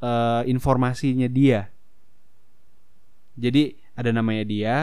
[0.00, 1.68] eh, informasinya dia
[3.40, 4.76] jadi ada namanya dia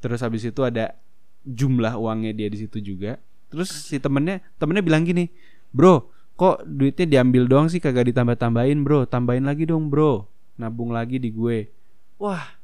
[0.00, 0.96] terus habis itu ada
[1.44, 3.20] jumlah uangnya dia di situ juga.
[3.52, 5.28] Terus si temennya temennya bilang gini
[5.72, 7.82] bro kok duitnya diambil doang sih?
[7.82, 9.04] Kagak ditambah tambahin bro.
[9.04, 10.24] Tambahin lagi dong bro.
[10.56, 11.68] Nabung lagi di gue.
[12.18, 12.56] Wah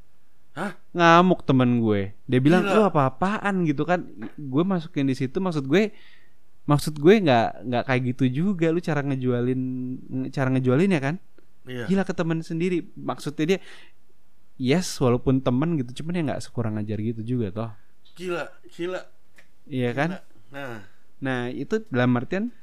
[0.55, 0.71] Hah?
[0.95, 2.15] ngamuk temen gue.
[2.31, 3.67] Dia bilang lu apa-apaan?
[3.67, 4.07] Gitu kan.
[4.39, 5.91] Gue masukin di situ maksud gue
[6.65, 8.71] maksud gue nggak nggak kayak gitu juga.
[8.71, 9.61] Lu cara ngejualin
[10.31, 11.15] cara ngejualin ya kan?
[11.65, 11.89] Iya.
[11.89, 12.87] gila ke temen sendiri.
[12.93, 13.59] Maksudnya dia
[14.55, 17.71] yes walaupun temen gitu cuman ya nggak sekurang ajar gitu juga toh
[18.15, 19.01] Gila, gila.
[19.67, 20.23] iya kan gila.
[20.55, 20.75] Nah,
[21.19, 22.55] nah itu dalam artian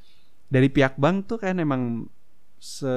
[0.48, 2.08] dari pihak bank tuh kan emang
[2.62, 2.88] se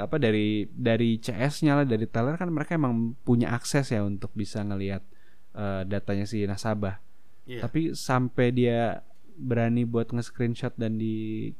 [0.00, 4.64] apa dari dari CS-nya lah dari teller kan mereka emang punya akses ya untuk bisa
[4.64, 5.04] ngelihat
[5.52, 6.98] eh, datanya si nasabah
[7.44, 7.60] iya.
[7.60, 9.04] tapi sampai dia
[9.36, 11.50] berani buat nge-screenshot dan di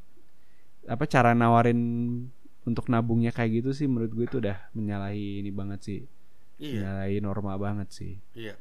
[0.89, 1.81] apa cara nawarin
[2.65, 6.01] untuk nabungnya kayak gitu sih menurut gue itu udah menyalahi ini banget sih
[6.57, 8.55] Iya, menyalahi norma banget sih iya.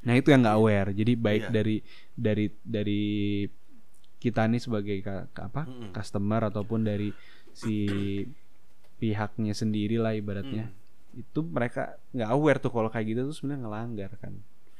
[0.00, 1.52] nah itu yang nggak aware jadi baik Iya.
[1.52, 1.76] dari
[2.14, 3.02] dari dari
[4.16, 5.92] kita nih sebagai ka- ka- apa Mm-mm.
[5.92, 7.12] customer ataupun dari
[7.52, 7.84] si
[8.96, 11.20] pihaknya sendiri lah ibaratnya Hmm.
[11.20, 14.34] itu mereka nggak aware tuh kalau kayak gitu tuh sebenarnya ngelanggar kan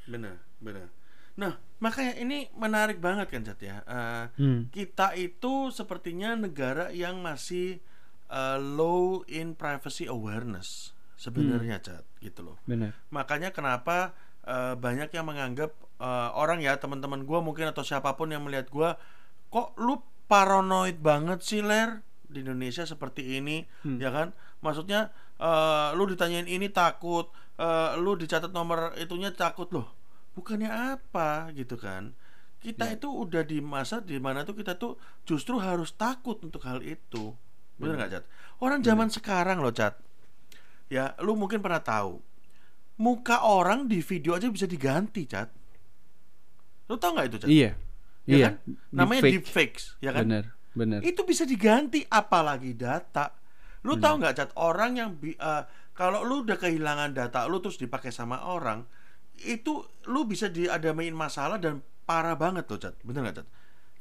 [0.05, 0.89] Benar, benar.
[1.35, 3.83] Nah, makanya ini menarik banget kan, Cat ya.
[3.83, 4.25] Eh,
[4.71, 7.83] kita itu sepertinya negara yang masih
[8.27, 12.57] eh, low in privacy awareness sebenarnya, Cat, gitu loh.
[12.65, 12.93] benar.
[13.11, 18.29] Makanya kenapa eh, banyak yang menganggap eh, orang ya teman-teman gua mungkin atau siapa pun
[18.29, 19.01] yang melihat gua
[19.49, 23.63] kok lu paranoid banget sih ler di Indonesia seperti ini?
[23.87, 23.97] Hmm.
[23.97, 24.35] ya kan?
[24.61, 29.89] Maksudnya eh, lu ditanyain ini takut eh, lu dicatat nomor itunya takut loh
[30.35, 31.55] bukannya apa?
[31.55, 32.11] Gitu kan.
[32.59, 32.97] Kita Ya.
[32.97, 37.37] itu udah di masa di mana tuh kita tuh justru harus takut untuk hal itu.
[37.77, 38.25] Bener nggak cat
[38.59, 39.99] orang zaman sekarang loh cat
[40.89, 42.21] ya lu mungkin pernah tahu.
[42.95, 45.51] Muka orang di video aja bisa diganti cat.
[46.87, 47.49] Lu tau nggak itu cat?
[47.51, 47.71] Iya.
[48.25, 48.47] Ya iya.
[48.49, 48.55] kan?
[48.89, 49.35] namanya Deepfake.
[49.43, 50.25] deepfakes ya kan?
[50.25, 50.45] Benar
[50.75, 51.01] benar.
[51.05, 53.35] Itu bisa diganti apalagi data.
[53.85, 54.51] Lu tahu nggak cat?
[54.57, 55.63] Orang yang bi- eh,
[55.95, 58.83] kalau lu udah kehilangan data lu terus dipakai sama orang
[59.43, 62.95] itu lu bisa diadamain masalah dan parah banget loh cat.
[63.03, 63.49] Bener nggak cat?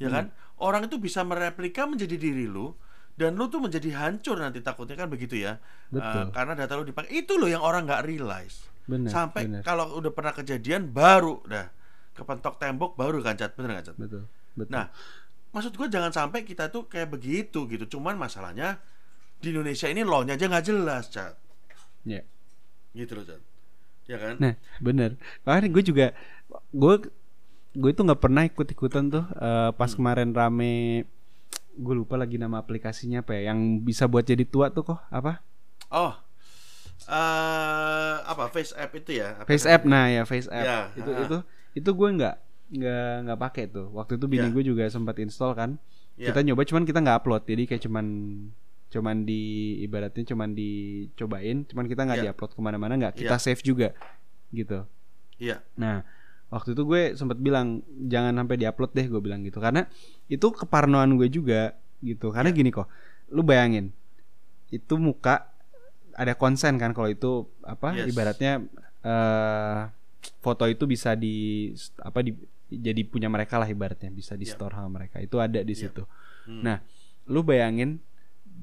[0.02, 0.30] Ya kan?
[0.62, 2.74] Orang itu bisa mereplika menjadi diri lu
[3.14, 5.58] dan lu tuh menjadi hancur nanti takutnya kan begitu ya
[5.94, 6.34] Eh, Betul.
[6.34, 10.34] karena data lu dipakai itu loh yang orang nggak realize benar sampai kalau udah pernah
[10.34, 11.70] kejadian baru dah
[12.12, 14.90] kepentok tembok baru kan cat bener nggak cat betul betul Nah,
[15.50, 17.86] maksud gue jangan sampai kita tuh kayak begitu gitu.
[17.88, 18.82] Cuman masalahnya
[19.38, 21.38] di Indonesia ini law-nya aja nggak jelas, Cat.
[22.04, 22.22] ya
[22.92, 23.42] Gitu loh, Cat.
[24.06, 24.36] Ya kan?
[24.38, 25.18] Nah, bener.
[25.42, 26.06] Makanya gue juga
[26.70, 26.94] gue
[27.74, 29.98] gue itu nggak pernah ikut ikutan tuh eh, pas Hmm.
[29.98, 31.06] kemarin rame
[31.74, 35.42] gue lupa lagi nama aplikasinya apa ya yang bisa buat jadi tua tuh kok apa
[35.90, 36.14] Oh.
[37.04, 39.36] eh apa Face App itu ya?
[39.36, 39.66] Apa Face?
[39.66, 41.20] App nah ya Face App Ya, itu ha.
[41.22, 41.38] itu
[41.76, 42.36] itu gue nggak
[42.74, 44.52] nggak nggak pakai tuh waktu itu bini Ya.
[44.52, 45.70] gue juga sempat install kan
[46.14, 46.30] Ya.
[46.30, 48.06] kita nyoba cuman kita nggak upload jadi kayak cuman
[48.88, 49.42] cuman di
[49.82, 52.24] ibaratnya cuman dicobain cuman kita nggak Ya.
[52.30, 53.42] diupload ke mana-mana nggak kita Ya.
[53.42, 53.90] save juga
[54.50, 54.86] gitu
[55.36, 55.60] Iya.
[55.76, 56.06] Nah,
[56.54, 59.90] waktu itu gue sempat bilang jangan sampai diupload deh gue bilang gitu karena
[60.30, 62.30] itu keparnoan gue juga gitu.
[62.30, 62.86] Karena gini kok,
[63.34, 63.90] lu bayangin
[64.70, 65.50] itu muka
[66.14, 68.14] ada konsen kan kalau itu apa Yes.
[68.14, 68.62] ibaratnya
[69.02, 69.82] eh
[70.40, 72.32] foto itu bisa di apa di
[72.70, 74.54] jadi punya mereka lah ibaratnya bisa di Yep.
[74.56, 75.82] store sama mereka itu ada di Yep.
[75.82, 76.04] situ.
[76.46, 76.62] Hmm.
[76.62, 76.78] Nah,
[77.26, 77.98] lu bayangin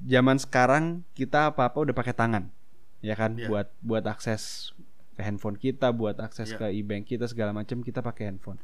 [0.07, 2.49] zaman sekarang kita apa-apa udah pakai tangan.
[3.01, 3.49] Ya kan Iya.
[3.49, 4.71] buat buat akses
[5.21, 6.59] ke handphone kita, buat akses Iya.
[6.59, 8.57] ke e-bank kita segala macam kita pakai handphone.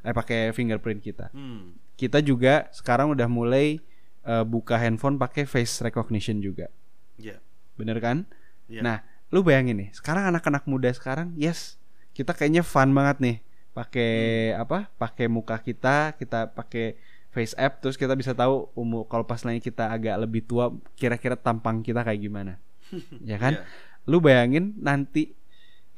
[0.00, 1.28] Eh pakai fingerprint kita.
[1.30, 1.76] Hmm.
[1.94, 3.76] Kita juga sekarang udah mulai
[4.24, 6.68] eh, buka handphone pakai face recognition juga.
[7.16, 7.40] Iya.
[7.76, 8.24] Bener kan?
[8.68, 8.80] Iya.
[8.80, 8.96] Nah,
[9.28, 11.80] lu bayangin nih, sekarang anak-anak muda sekarang, yes,
[12.12, 13.36] kita kayaknya fun banget nih,
[13.72, 14.12] pakai
[14.52, 14.62] Hmm.
[14.64, 14.78] apa?
[14.96, 16.96] Pakai muka kita, kita pakai
[17.28, 21.32] face app, terus kita bisa tahu umur kalau pas lagi kita agak lebih tua, kira-kira
[21.32, 22.60] tampang kita kayak gimana,
[23.24, 23.56] ya kan?
[23.56, 23.64] Iya.
[24.04, 25.32] Lu bayangin nanti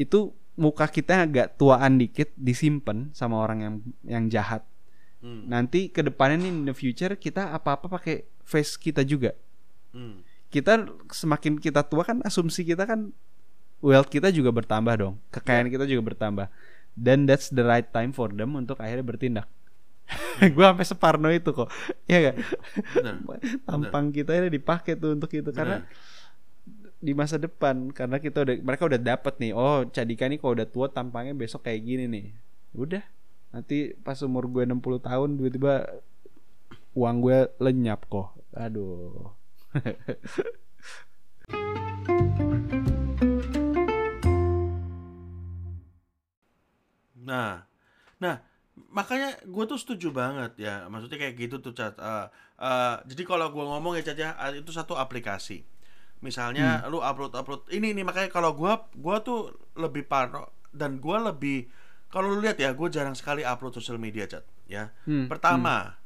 [0.00, 3.74] itu muka kita agak tuaan dikit disimpan sama orang yang
[4.08, 4.64] yang jahat.
[5.20, 5.44] Hmm.
[5.44, 9.36] Nanti ke depannya nih in the future kita apa-apa pakai face kita juga.
[9.90, 10.22] Hmm.
[10.50, 13.14] kita semakin kita tua kan asumsi kita kan
[13.84, 15.14] wealth kita juga bertambah dong.
[15.30, 16.46] Kekayaan kita juga bertambah.
[16.96, 19.46] Dan that's the right time for them untuk akhirnya bertindak.
[20.54, 21.70] Gue sampai separno itu kok.
[22.10, 22.36] Ya gak
[22.98, 23.14] Bener.
[23.68, 25.50] tampang kita ini dipakai tuh untuk itu.
[25.54, 25.86] Karena
[27.00, 30.68] di masa depan karena kita udah mereka udah dapet nih oh Cadika nih kalau udah
[30.68, 32.26] tua tampangnya besok kayak gini nih
[32.76, 33.00] udah
[33.56, 35.88] nanti pas umur gue 60 tahun tiba-tiba
[36.92, 39.32] uang gue lenyap kok aduh
[47.30, 47.62] Nah,
[48.18, 48.42] nah
[48.90, 50.90] makanya gue tuh setuju banget ya.
[50.90, 51.94] Maksudnya kayak gitu tuh cat.
[51.94, 52.26] Eh,
[52.58, 55.62] eh, jadi kalau gue ngomong ya cat ya itu satu aplikasi.
[56.20, 57.64] Misalnya lu upload upload.
[57.72, 61.66] Ini nih makanya kalau gue gua tuh lebih parno dan gue lebih
[62.12, 64.92] kalau lu lihat ya gue jarang sekali upload sosial media chat ya.
[65.08, 65.96] Hmm, pertama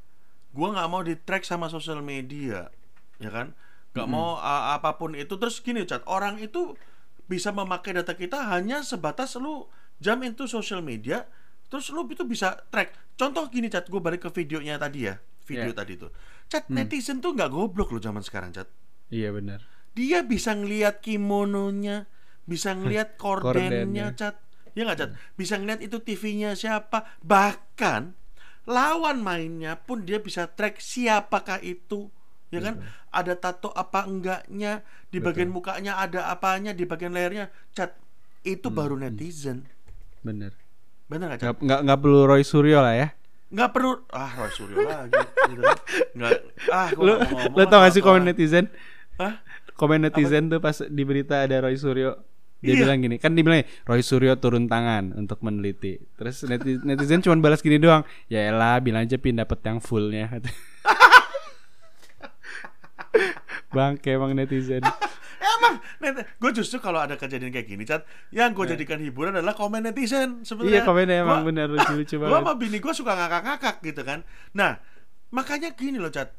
[0.55, 2.70] gue nggak mau di track sama sosial media
[3.18, 3.59] ya kan?
[3.90, 5.35] Nggak mau uh, apa pun itu.
[5.35, 6.79] Terus gini chat orang itu
[7.27, 9.66] bisa memakai data kita hanya sebatas lu
[9.98, 11.27] jam into social media
[11.72, 12.94] terus lu itu bisa track.
[13.18, 15.77] Contoh gini chat gue balik ke videonya tadi ya video Ya.
[15.77, 16.09] tadi itu
[16.48, 18.68] chat netizen tuh nggak goblok lo zaman sekarang chat.
[19.11, 19.74] Iya benar.
[19.94, 22.11] Dia bisa ngelihat kimononya,
[22.44, 24.07] bisa ngelihat kordennya, Kordennya.
[24.18, 24.37] cat.
[24.74, 25.11] Ya nggak cat?
[25.38, 27.07] Bisa ngelihat itu TV-nya siapa.
[27.22, 28.12] Bahkan
[28.66, 32.11] lawan mainnya pun dia bisa track siapakah itu.
[32.50, 32.83] Ya kan?
[33.14, 37.94] Ada tato apa enggaknya, di bagian mukanya ada apanya, di bagian lehernya, cat.
[38.42, 39.64] Itu baru netizen.
[40.26, 40.52] Benar.
[41.07, 41.57] Bener nggak cat?
[41.62, 43.09] Nggak, nggak perlu Roy Suryo lah ya.
[43.54, 45.22] Nggak perlu ah Roy Suryo lagi
[45.54, 45.78] gitu kan.
[46.18, 46.33] Nggak
[46.74, 47.12] ah Lu,
[47.54, 48.66] lu tau gak sih komen netizen?
[49.22, 49.38] Hah?
[49.75, 52.15] Komen netizen tuh pas di berita ada Roy Suryo.
[52.59, 52.81] Dia Iya.
[52.81, 56.01] bilang gini, kan dia bilang Roy Suryo turun tangan untuk meneliti.
[56.15, 58.01] Terus neti- netizen cuma balas gini doang.
[58.27, 60.31] Ya elah, bilang aja pin dapet yang fullnya.
[63.71, 64.83] Bangke emang netizen.
[65.45, 65.77] Emang,
[66.17, 70.41] gue justru kalau ada kejadian kayak gini, Chat, yang gue jadikan hiburan adalah komen netizen
[70.41, 70.83] Iya sebenarnya.
[70.83, 72.41] komennya emang Gua- bener lucu-lucu Gue banget.
[72.41, 74.19] sama bini gue suka ngakak-ngakak gitu kan.
[74.51, 74.81] Nah,
[75.31, 76.33] makanya gini loh, Chat.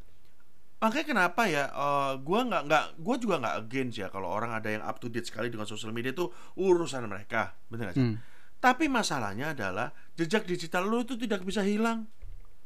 [0.76, 1.72] Makanya kenapa ya,
[2.18, 5.26] gue nggak nggak, gue juga nggak against ya kalau orang ada yang up to date
[5.26, 8.06] sekali dengan sosial media itu urusan mereka, bener gak, Chat?
[8.06, 8.18] Hmm.
[8.56, 12.10] Tapi masalahnya adalah jejak digital lu itu tidak bisa hilang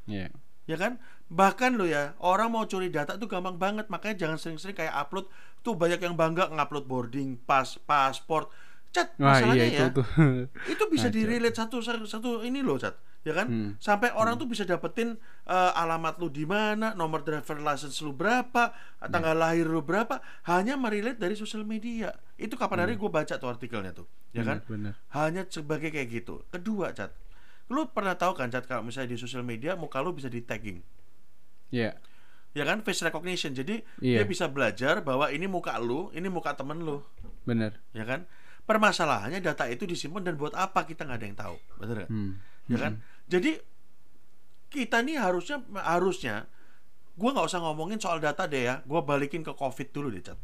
[0.04, 0.32] Iya.
[0.66, 4.74] ya kan bahkan lo ya orang mau curi data tuh gampang banget makanya jangan sering-sering
[4.74, 8.50] kayak upload tuh banyak yang bangga ngupload boarding pass pasport
[8.90, 10.06] cat Wah masalahnya iya itu ya tuh.
[10.66, 11.16] itu bisa Ngaco.
[11.16, 12.98] di relate satu satu ini loh cat
[13.30, 13.46] ya kan?
[13.46, 13.72] Hmm.
[13.78, 15.14] sampai orang tuh bisa dapetin
[15.46, 18.74] eh, alamat lu di mana nomor driver license lu berapa
[19.06, 20.18] tanggal lahir lu berapa
[20.50, 22.10] hanya merelate dari sosial media.
[22.34, 24.66] Itu kapan hari gue baca tuh artikelnya tuh ya kan?
[24.66, 24.98] Bener.
[25.14, 26.42] hanya sebagai kayak gitu.
[26.50, 27.14] Kedua cat.
[27.70, 30.82] Lu pernah tahu kan cat kalau misalnya di sosial media muka lu bisa di tagging?
[31.70, 31.94] Iya.
[32.58, 32.82] ya kan?
[32.82, 33.54] Face recognition.
[33.54, 34.26] Jadi dia Iya.
[34.26, 37.06] bisa belajar bahwa ini muka lu ini muka temen lu.
[37.46, 37.78] Bener.
[37.94, 38.26] ya kan?
[38.66, 40.86] Permasalahannya data itu disimpan dan buat apa?
[40.86, 41.56] Kita nggak ada yang tahu.
[41.82, 42.10] Bener nggak?
[42.10, 42.34] Hmm.
[42.70, 42.94] ya kan
[43.30, 43.62] jadi
[44.74, 46.50] kita nih harusnya harusnya
[47.14, 48.82] gua nggak usah ngomongin soal data deh ya.
[48.90, 50.38] Gua balikin ke covid dulu deh cat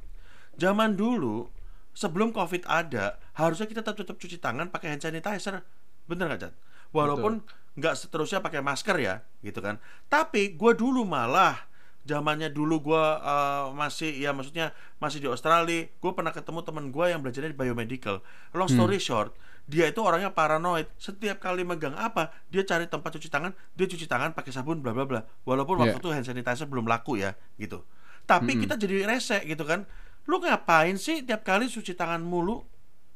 [0.56, 1.52] zaman dulu
[1.92, 5.66] sebelum covid ada harusnya kita tetap tetap cuci tangan pakai hand sanitizer.
[6.08, 6.54] Bener nggak cat
[6.96, 7.44] walaupun
[7.76, 9.82] nggak seterusnya pakai masker ya gitu kan.
[10.08, 11.68] Tapi gua dulu malah
[12.06, 14.72] zamannya dulu gua eh, masih ya maksudnya
[15.02, 18.22] masih di Australia gue pernah ketemu teman gua yang belajarnya di biomedical.
[18.54, 19.34] Long story short
[19.66, 20.86] dia itu orangnya paranoid.
[20.98, 24.94] Setiap kali megang apa dia cari tempat cuci tangan dia cuci tangan pakai sabun bla
[24.94, 25.22] bla bla.
[25.46, 26.02] Walaupun waktu Iya.
[26.02, 27.82] itu hand sanitizer belum laku ya gitu.
[28.26, 29.86] Tapi kita jadi rese gitu kan.
[30.26, 32.66] Lu ngapain sih tiap kali cuci tangan mulu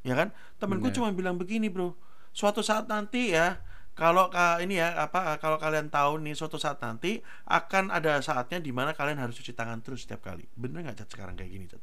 [0.02, 0.30] ya kan?
[0.58, 0.96] Temenku Bener.
[0.98, 1.94] cuma bilang begini bro.
[2.30, 3.58] Suatu saat nanti ya
[3.98, 8.62] kalau ka, ini ya apa kalau kalian tahu nih suatu saat nanti akan ada saatnya
[8.62, 10.46] di mana kalian harus cuci tangan terus setiap kali.
[10.54, 11.82] Bener nggak cat sekarang kayak gini cat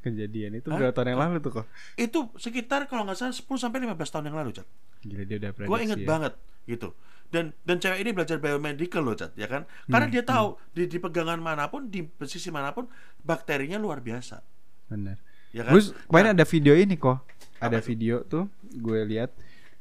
[0.00, 0.76] Kejadian itu Hah?
[0.76, 1.66] berapa tahun yang lalu tuh kok?
[1.94, 4.66] itu sekitar kalau nggak salah 10 sampai 15 tahun yang lalu cat
[5.00, 5.70] Gila dia udah prediksi.
[5.70, 6.08] gue inget ya.
[6.08, 6.32] banget
[6.64, 6.88] gitu
[7.28, 10.82] dan dan cewek ini belajar biomedical loh cat ya kan karena Hmm, dia tahu di,
[10.84, 12.88] di pegangan mana pun di posisi mana pun
[13.20, 14.40] bakterinya luar biasa
[14.86, 15.20] Bener.
[15.50, 17.20] ya kan Terus kemarin Nah, ada video ini kok.
[17.60, 17.84] Ada tuh?
[17.84, 19.30] video tuh gue lihat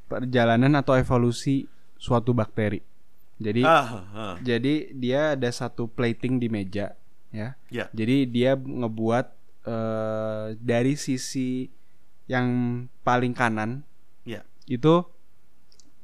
[0.05, 1.63] perjalanan atau evolusi
[1.95, 2.83] suatu bakteri.
[3.39, 6.91] Jadi ah, ah, jadi dia ada satu plating di meja
[7.29, 7.55] ya.
[7.69, 11.67] ya Jadi dia ngebuat eh, dari sisi
[12.29, 12.47] yang
[13.01, 13.81] paling kanan
[14.21, 15.01] ya itu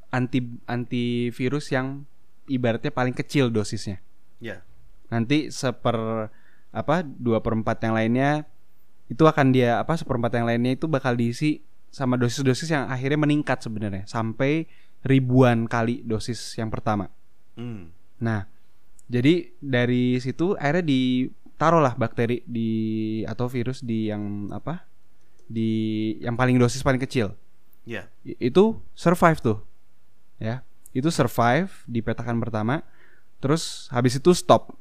[0.10, 2.08] anti antivirus yang
[2.50, 4.02] ibaratnya paling kecil dosisnya.
[4.42, 4.64] ya
[5.12, 6.30] Nanti seper
[6.76, 8.44] apa dua per empat yang lainnya
[9.06, 11.62] itu akan dia apa seperempat yang lainnya itu bakal diisi
[11.94, 14.68] sama dosis-dosis yang akhirnya meningkat sebenarnya sampai
[15.06, 17.08] ribuan kali dosis yang pertama.
[17.56, 17.94] hmm.
[18.20, 18.50] Nah,
[19.06, 20.84] jadi dari situ akhirnya
[21.56, 22.70] ditaruhlah bakteri di
[23.24, 24.84] atau virus di yang apa?
[25.48, 25.72] Di
[26.20, 27.32] yang paling dosis paling kecil.
[27.88, 29.58] ya I- Itu survive tuh.
[30.36, 30.68] Ya.
[30.92, 32.84] Itu survive di petakan pertama.
[33.40, 34.76] Terus habis itu stop.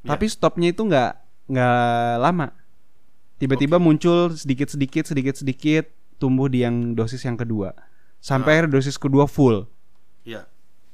[0.00, 0.16] Ya.
[0.16, 1.12] Tapi stopnya itu nggak
[1.52, 1.84] nggak
[2.16, 2.48] lama.
[3.36, 7.76] Tiba-tiba muncul sedikit-sedikit sedikit-sedikit tumbuh di yang dosis yang kedua.
[8.20, 8.54] Sampai Ah.
[8.60, 9.68] akhirnya dosis kedua full.
[10.20, 10.44] ya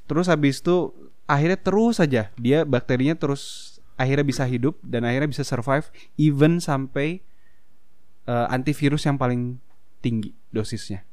[0.07, 0.95] Terus habis itu
[1.27, 3.66] akhirnya terus saja dia bakterinya terus
[3.97, 7.19] akhirnya bisa hidup dan akhirnya bisa survive even sampai
[8.27, 9.57] eh, antivirus yang paling
[9.99, 11.03] tinggi dosisnya.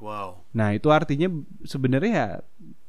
[0.00, 1.30] wow Nah, itu artinya
[1.62, 2.28] sebenarnya ya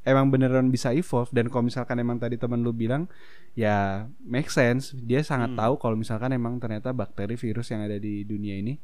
[0.01, 3.05] emang beneran bisa evolve dan kalau misalkan emang tadi teman lu bilang
[3.53, 5.59] ya make sense, dia sangat Hmm.
[5.61, 8.81] tahu kalau misalkan emang ternyata bakteri virus yang ada di dunia ini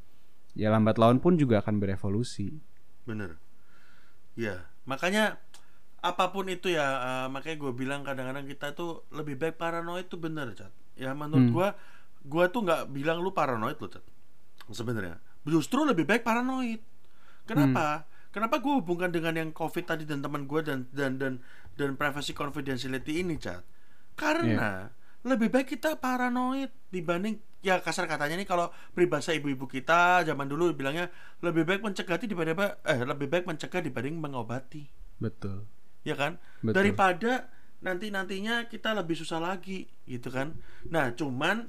[0.53, 2.53] ya lambat laun pun juga akan berevolusi.
[3.07, 3.39] bener
[4.37, 5.41] Ya, makanya
[6.01, 10.19] apa pun itu ya, eh, makanya gue bilang kadang-kadang kita tuh lebih baik paranoid tuh
[10.21, 10.71] bener, Cat.
[10.97, 11.53] Ya menurut Hmm.
[11.53, 11.67] gua,
[12.25, 14.05] gua tuh nggak bilang lu paranoid lo, Cat.
[14.69, 16.81] Sebenarnya, justru lebih baik paranoid.
[17.47, 18.05] Kenapa?
[18.35, 21.33] Kenapa gue hubungkan dengan yang COVID tadi dan teman gue dan dan dan
[21.79, 23.63] dan privacy confidentiality ini, Cat?
[24.13, 24.91] Karena
[25.25, 30.71] lebih baik kita paranoid dibanding ya kasar katanya nih kalau peribahasa ibu-ibu kita zaman dulu
[30.71, 31.09] bilangnya
[31.41, 35.65] lebih baik mencegah daripada eh lebih baik mencegah dibanding mengobati Betul.
[36.07, 36.39] Ya kan?
[36.63, 36.73] Betul.
[36.79, 37.31] daripada
[37.83, 40.55] nanti nantinya kita lebih susah lagi gitu kan?
[40.89, 41.67] Nah cuman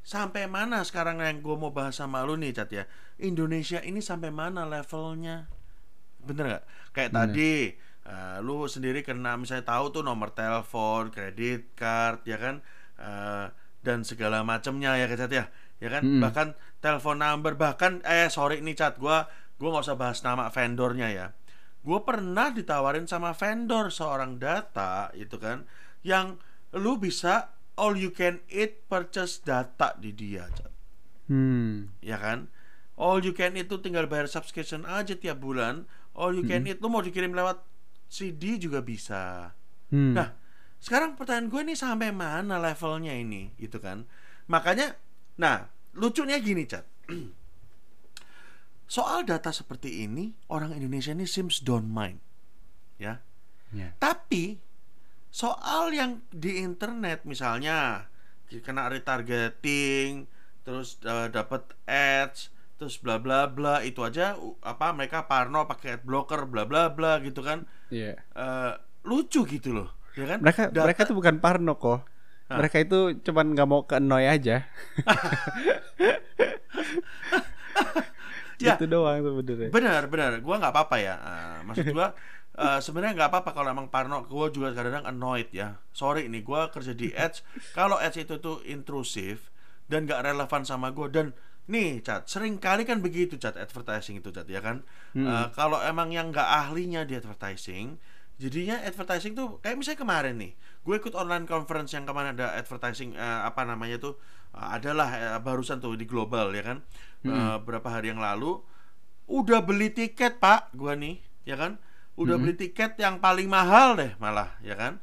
[0.00, 2.84] sampai mana sekarang yang gue mau bahas sama lu nih cat ya?
[3.20, 5.50] Indonesia ini sampai mana levelnya?
[6.22, 6.64] Bener nggak?
[6.96, 7.20] Kayak Bener.
[7.34, 7.52] tadi
[8.06, 12.64] eh, lu sendiri kena misalnya tahu tuh nomor telepon kredit card ya kan?
[12.96, 13.46] Eh,
[13.84, 15.44] dan segala macamnya ya cat ya?
[15.80, 16.04] Ya kan?
[16.04, 16.20] Mm-mm.
[16.24, 16.48] bahkan
[16.80, 19.28] telepon number bahkan eh sorry nih cat gua
[19.60, 21.26] gua nggak usah bahas nama vendornya ya
[21.80, 25.64] gue pernah ditawarin sama vendor seorang data itu kan
[26.04, 26.36] yang
[26.76, 30.44] lu bisa all you can eat purchase data di dia.
[31.30, 31.94] Hmm.
[32.02, 32.50] ya kan
[32.98, 35.86] all you can eat itu tinggal bayar subscription aja tiap bulan
[36.18, 37.62] all you can eat lu mau dikirim lewat
[38.10, 39.54] CD juga bisa
[39.90, 40.14] Hmm.
[40.14, 40.38] Nah,
[40.78, 44.06] sekarang pertanyaan gue nih sampai mana levelnya ini, gitu kan?
[44.46, 44.94] Makanya,
[45.36, 45.66] nah,
[45.98, 46.86] lucunya gini, Cat.
[48.90, 52.18] Soal data seperti ini, orang Indonesia ini seems don't mind,
[52.98, 53.22] ya.
[53.70, 53.94] Ya.
[53.96, 54.58] Tapi
[55.30, 58.10] soal yang di internet misalnya
[58.50, 60.26] kena retargeting,
[60.60, 66.02] terus eh, dapat ads, terus bla bla bla itu aja apa mereka parno pakai ad
[66.02, 68.16] blocker bla bla bla gitu kan Iya.
[68.18, 68.72] eh,
[69.04, 72.00] lucu gitu loh ya kan Mereka Data- mereka tuh bukan parno kok.
[72.50, 72.58] Hah?
[72.58, 74.66] Mereka itu cuman nggak mau ke annoy aja.
[78.60, 78.76] Ya.
[78.76, 79.72] Gitu doang sebenarnya.
[79.72, 80.30] benar benar.
[80.44, 81.14] Gua nggak apa-apa ya.
[81.16, 82.12] Eh, maksud gua
[82.60, 85.80] eh, sebenarnya nggak apa-apa kalau emang parno gua juga kadang-kadang annoyed ya.
[85.90, 87.40] Sorry nih gua kerja di ads.
[87.72, 89.48] Kalau ads itu tuh intrusif
[89.88, 91.32] dan nggak relevan sama gua dan
[91.70, 94.84] nih cat sering kali kan begitu cat advertising itu cat ya kan?
[95.14, 97.96] Eh, kalau emang yang nggak ahlinya di advertising
[98.40, 102.56] jadinya advertising tuh kayak misalnya kemarin nih gue ikut online conference yang ke mana ada
[102.56, 104.16] advertising eh, apa namanya tuh
[104.56, 106.80] eh, adalah barusan tuh di global ya kan
[107.20, 108.64] Eh, berapa hari yang lalu
[109.28, 111.76] udah beli tiket pak gua nih ya kan?
[112.16, 115.00] Udah beli tiket yang paling mahal deh malah ya kan?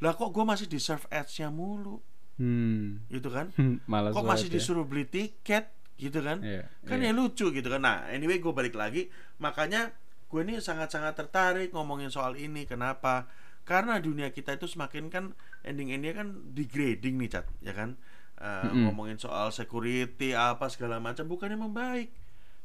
[0.00, 2.00] Lah kok gua masih di serve ads-nya mulu?
[2.40, 3.04] Hmm.
[3.12, 3.52] gitu kan?
[3.84, 4.56] Malas kok masih ya.
[4.56, 5.68] disuruh beli tiket
[6.00, 6.40] gitu kan?
[6.40, 7.12] Iya, kan iya.
[7.12, 7.84] ya lucu gitu kan?
[7.84, 9.12] Nah anyway gue balik lagi.
[9.36, 9.92] Makanya
[10.32, 13.28] gue ini sangat-sangat tertarik ngomongin soal ini kenapa?
[13.68, 15.36] Karena dunia kita itu semakin kan
[15.68, 18.00] ending-endingnya kan degrading nih cat ya kan
[18.40, 18.88] Eh, Mm-mm.
[18.88, 22.08] ngomongin soal security apa segala macam bukannya membaik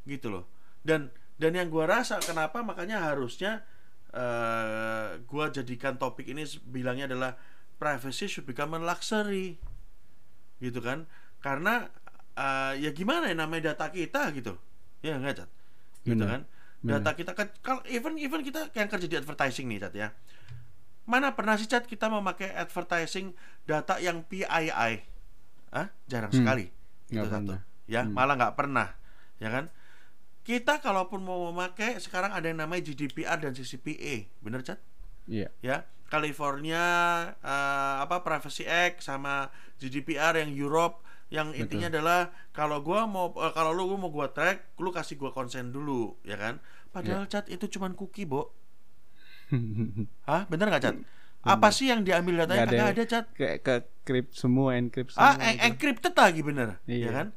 [0.07, 0.47] gitu loh.
[0.87, 3.59] Dan dan yang gue rasa kenapa makanya harusnya
[4.15, 7.35] eh gue jadikan topik ini bilangnya adalah
[7.75, 9.59] privacy should become a luxury.
[10.63, 11.11] Gitu kan?
[11.43, 11.91] Karena
[12.39, 14.55] eh, ya gimana ya namanya data kita gitu.
[15.03, 15.49] Ya enggak cat
[16.07, 16.41] gitu Benar, kan?
[16.87, 20.15] Data kita kan kalau even even kita yang kerja di advertising nih cat ya.
[21.03, 23.35] Mana pernah sih cat kita memakai advertising
[23.67, 25.14] data yang PII
[25.75, 26.65] ah jarang Hmm, sekali.
[27.05, 27.51] Itu satu.
[27.51, 27.59] pernah.
[27.85, 28.11] ya Hmm.
[28.11, 28.87] malah nggak pernah
[29.37, 29.67] ya kan?
[30.41, 34.79] Kita kalaupun mau memakai sekarang ada yang namanya GDPR dan CCPA bener cat
[35.25, 35.49] Iya.
[35.59, 36.81] ya California
[37.35, 42.19] eh, apa Privacy Act sama GDPR yang Europe yang intinya adalah
[42.51, 46.37] kalau gua mau eh, kalau lu mau gua track lu kasih gua konsen dulu ya
[46.37, 46.61] kan?
[46.89, 48.53] Padahal cat itu cuman cookie bo.
[50.29, 50.45] Hah?
[50.47, 50.95] Bener nggak cat
[51.45, 52.75] apa sih yang diambil datanya Nggak ada.
[52.75, 55.43] kagak ada cat Kayak ke crypt semua, encrypt ah semua.
[55.43, 55.65] en- gitu.
[55.67, 57.09] encrypted lagi bener ya Iya.
[57.11, 57.27] kan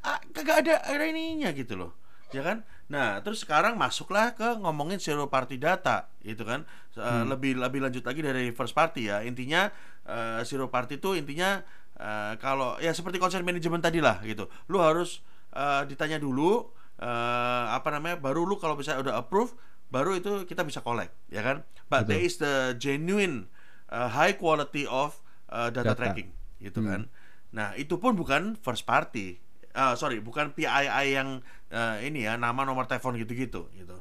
[0.00, 1.92] ah, kagak ada ada ininya gitu loh
[2.28, 7.26] ya kan nah terus sekarang masuklah ke ngomongin zero party data gitu kan Hmm.
[7.26, 9.70] lebih lebih lanjut lagi dari first party ya intinya
[10.02, 11.62] eh, zero party itu intinya
[11.94, 16.66] eh, kalau ya seperti konsep manajemen tadi lah gitu lu harus eh, ditanya dulu
[16.98, 19.54] eh, apa namanya baru lu kalau bisa udah approve
[19.88, 22.08] baru itu kita bisa collect ya kan but Betul.
[22.12, 23.48] there is the genuine
[23.88, 25.96] uh, high quality of uh, data, Data.
[25.96, 26.30] tracking
[26.60, 26.88] gitu Hmm.
[26.88, 27.00] kan
[27.48, 29.40] nah itu pun bukan first party
[29.78, 31.38] Ah, sorry bukan PII yang
[31.70, 33.96] uh, ini ya nama nomor telepon gitu-gitu gitu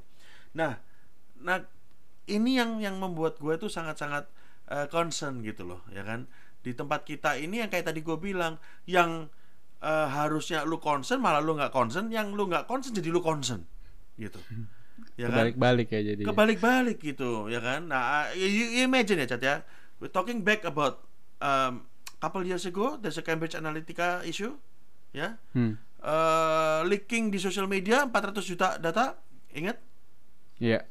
[0.58, 0.82] nah
[1.38, 1.62] nah
[2.26, 4.26] ini yang yang membuat gue tuh sangat-sangat
[4.74, 6.26] uh, concern gitu loh ya kan
[6.66, 8.58] di tempat kita ini yang kayak tadi gue bilang
[8.90, 9.30] yang
[9.86, 13.62] uh, harusnya lu concern malah lu nggak concern yang lu nggak concern jadi lu concern
[14.18, 14.42] gitu
[15.14, 16.22] ya kan Kebalik-balik ya jadi.
[16.24, 19.56] kebalik-balik gitu ya kan nah you, you imagine ya Cat ya
[19.98, 21.02] we're talking back about
[21.38, 21.86] um,
[22.18, 24.54] couple years ago there's a Cambridge Analytica issue
[25.12, 25.78] ya Hmm.
[25.98, 29.18] Eh, leaking di sosial media 400 juta data
[29.50, 29.82] ingat
[30.56, 30.86] Iya.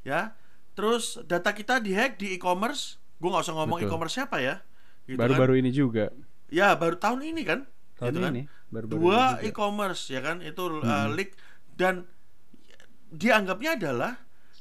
[0.00, 0.36] ya
[0.70, 4.60] terus data kita dihack di e-commerce gue nggak usah ngomong e-commerce siapa ya
[5.02, 5.24] gitu kan.
[5.26, 6.12] Baru-baru ini juga.
[6.48, 7.60] ya baru tahun ini kan
[7.96, 8.32] Tahun gitu kan.
[8.32, 8.42] ini.
[8.68, 9.48] Baru-baru dua ini juga.
[9.48, 11.08] e-commerce ya kan itu uh, Hmm.
[11.12, 11.30] leak
[11.72, 12.04] dan
[13.10, 14.12] dianggapnya adalah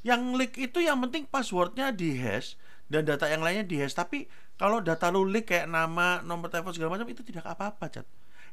[0.01, 2.55] yang leak itu yang penting passwordnya dihash
[2.89, 3.93] dan data yang lainnya dihash.
[3.93, 4.25] Tapi
[4.55, 8.07] kalau data lu leak kayak nama nomor telepon segala macam itu tidak apa-apa cat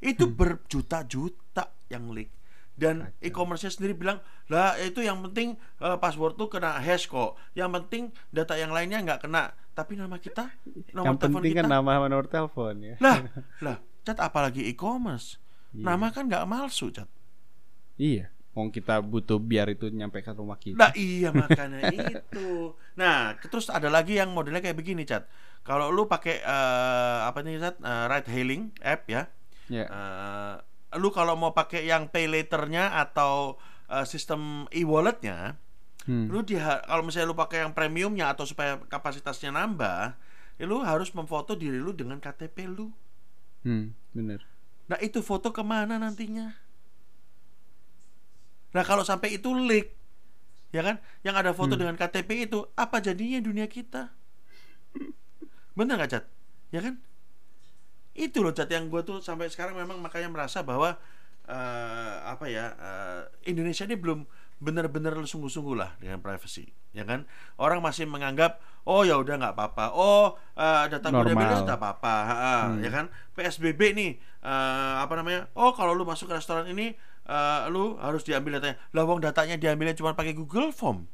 [0.04, 2.28] itu berjuta-juta yang leak.
[2.76, 4.20] Dan e-commerce sendiri bilang
[4.52, 7.40] lah itu yang penting eh, password tuh kena hash kok.
[7.56, 9.56] Yang penting data yang lainnya nggak kena.
[9.72, 10.52] Tapi nama kita
[10.92, 12.94] nomor Yang telepon penting kita kan nama sama nomor telepon ya.
[13.00, 13.16] lah
[13.64, 15.40] lah cat apalagi e-commerce.
[15.72, 15.82] Iya.
[15.82, 17.08] nama kan nggak malsu cat
[17.96, 18.28] Iya.
[18.56, 20.80] Wong kita butuh biar itu nyampe ke rumah kita.
[20.80, 22.72] Nah iya makanya itu.
[22.96, 25.28] Nah terus ada lagi yang modelnya kayak begini cat.
[25.60, 29.28] Kalau lu pakai eh, apa nih cat Eh, ride hailing app ya.
[29.68, 29.84] Ya.
[29.84, 30.54] eh,
[30.96, 33.60] lu kalau mau pakai yang pay laternya atau
[33.92, 35.60] eh, sistem e-walletnya,
[36.06, 36.30] Hmm.
[36.30, 40.14] lu di kalau misalnya lu pakai yang premiumnya atau supaya kapasitasnya nambah,
[40.54, 42.94] ya lu harus memfoto diri lu dengan KTP lu.
[43.66, 44.46] Hmm, bener.
[44.86, 46.54] Nah itu foto ke mana nantinya?
[48.74, 49.92] Nah kalau sampai itu leak,
[50.72, 50.96] ya kan?
[51.22, 51.80] Yang ada foto Hmm.
[51.86, 54.10] dengan KTP itu, apa jadinya dunia kita?
[55.76, 56.24] Bener nggak Cat?
[56.72, 56.96] Ya kan?
[58.16, 60.96] Itu loh Cat yang gue tuh sampai sekarang memang makanya merasa bahwa
[61.46, 64.24] eh, apa ya eh, Indonesia ini belum
[64.56, 66.64] benar-benar sungguh-sungguh lah dengan privacy,
[66.96, 67.28] ya kan?
[67.60, 68.56] Orang masih menganggap
[68.88, 72.80] oh ya udah nggak apa-apa, oh eh, data gue diambil nggak apa-apa, ha-ha, Hmm.
[72.80, 73.04] ya kan?
[73.36, 74.10] PSBB nih
[74.42, 75.52] eh, apa namanya?
[75.52, 76.96] Oh kalau lu masuk ke restoran ini
[77.26, 78.78] eh, lu harus diambil datanya.
[78.90, 81.04] Lah wong datanya diambilnya cuma pakai Google Form.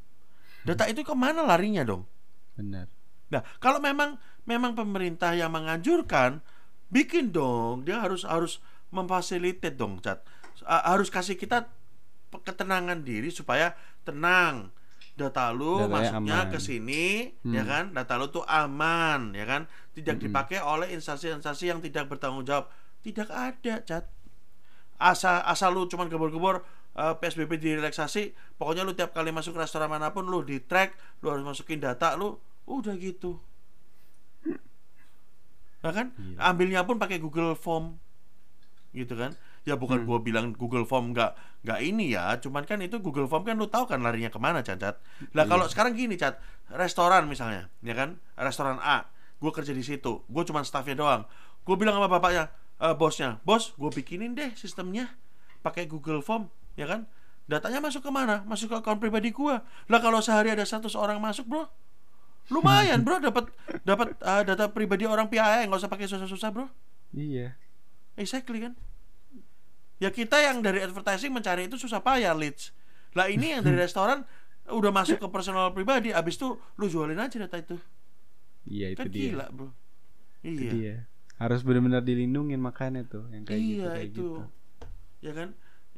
[0.63, 2.07] Data itu ke mana larinya dong?
[2.55, 2.87] Bener.
[3.29, 6.39] Nah, kalau memang memang pemerintah yang menganjurkan,
[6.87, 7.83] bikin dong.
[7.83, 10.23] Dia harus harus memfasilitasi dong, Cat.
[10.63, 11.67] A- Harus kasih kita
[12.31, 14.71] ketenangan diri supaya tenang.
[15.13, 16.53] Data lu Datanya masuknya aman.
[16.53, 17.05] ke sini,
[17.45, 17.53] Hmm.
[17.53, 17.85] ya kan?
[17.93, 19.69] Data lu tuh aman, ya kan?
[19.93, 20.25] Tidak Mm-mm.
[20.31, 22.73] dipakai oleh instansi-instansi yang tidak bertanggung jawab.
[23.03, 24.09] Tidak ada, Cat.
[25.03, 26.63] Asal asal lu cuman gebor-gebor
[26.95, 30.95] eh, PSBB direlaksasi, pokoknya lu tiap kali masuk restoran mana pun lu di track,
[31.25, 32.39] lu harus masukin data lu,
[32.71, 33.43] udah gitu.
[35.83, 36.15] Nah kan?
[36.15, 36.39] Iya.
[36.39, 37.99] Ambilnya pun pakai Google Form.
[38.95, 39.35] Gitu kan?
[39.63, 40.07] Ya bukan Hmm.
[40.07, 43.67] gua bilang Google Form nggak nggak ini ya, cuman kan itu Google Form kan lu
[43.67, 44.99] tahu kan larinya ke mana, Cacat.
[45.35, 45.51] Lah Iya.
[45.51, 46.39] kalau sekarang gini, Cat,
[46.71, 48.19] restoran misalnya, ya kan?
[48.35, 49.07] Restoran A,
[49.39, 51.23] gua kerja di situ, gua cuman staffnya doang.
[51.63, 52.51] Gua bilang sama bapaknya,
[52.83, 55.15] eh, bosnya, bos, gue bikinin deh sistemnya
[55.63, 57.07] pakai Google Form, ya kan?
[57.47, 58.43] Datanya masuk ke mana?
[58.43, 59.63] Masuk ke akun pribadi gua.
[59.87, 61.71] Lah kalau sehari ada 100 orang masuk, bro,
[62.51, 63.51] lumayan, bro, dapat
[63.83, 66.67] dapat eh, data pribadi orang PIA nggak usah pakai susah-susah, bro.
[67.15, 67.55] Iya.
[68.15, 68.75] Exactly kan?
[70.03, 72.75] Ya kita yang dari advertising mencari itu susah payah leads.
[73.15, 74.27] Lah ini yang dari restoran
[74.67, 77.77] udah masuk ke personal pribadi, abis itu lu jualin aja data itu.
[78.67, 79.23] Iya itu Kan dia.
[79.31, 79.69] gila, bro.
[80.43, 80.73] Itu Iya.
[80.75, 80.97] dia.
[81.43, 84.15] Harus benar-benar dilindungin makanya tuh yang kayak gitu iya kayak itu.
[84.15, 84.43] gitu.
[85.19, 85.49] Ya kan?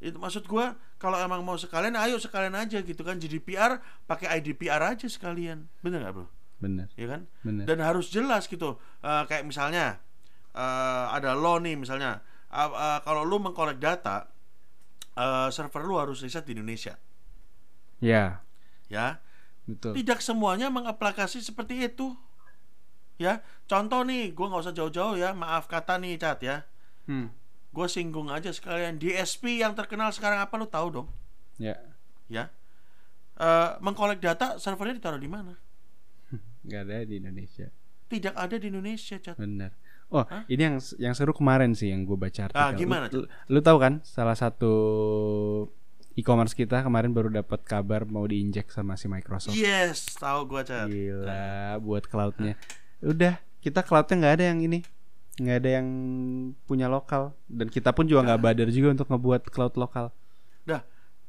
[0.00, 4.80] Itu maksud gua kalau emang mau sekalian ayo sekalian aja gitu kan GDPR pakai IDPR
[4.80, 5.68] aja sekalian.
[5.84, 6.26] Bener nggak, Bro?
[6.54, 7.28] Bener, Ya kan?
[7.44, 7.68] bener.
[7.68, 10.00] dan harus jelas gitu Eh, kayak misalnya
[10.56, 14.30] eh, ada law nih misalnya Eh, eh, kalau lu mengkolek data
[15.12, 16.96] eh, server lu harus riset di Indonesia
[18.00, 18.40] Ya,
[18.86, 19.20] ya
[19.64, 19.96] betul.
[19.96, 22.12] tidak semuanya mengaplikasi seperti itu
[23.16, 26.56] ya contoh nih gua nggak usah jauh-jauh ya maaf kata nih cat ya
[27.04, 27.28] Hmm.
[27.68, 31.08] gue singgung aja sekalian DSP yang terkenal sekarang apa lu tahu dong
[31.54, 31.76] Ya,
[32.26, 32.48] ya
[33.34, 35.52] Eh, mengkolek data servernya ditaruh di mana
[36.64, 37.66] nggak ada di Indonesia.
[38.06, 39.74] tidak ada di Indonesia cat Bener.
[40.06, 40.46] Oh, Hah?
[40.46, 42.56] ini yang yang seru kemarin sih yang gue baca artikel.
[42.56, 44.72] Ah, gimana Lu, lu, lu tahu kan salah satu
[46.14, 49.52] e-commerce kita kemarin baru dapat kabar mau diinjek sama si Microsoft.
[49.52, 52.54] yes tahu gua cat Gila, buat cloudnya.
[53.04, 54.78] Udah, kita cloudnya nggak ada yang ini,
[55.36, 55.88] nggak ada yang
[56.64, 57.36] punya lokal.
[57.46, 60.08] Dan kita pun juga nggak badar juga untuk ngebuat cloud lokal.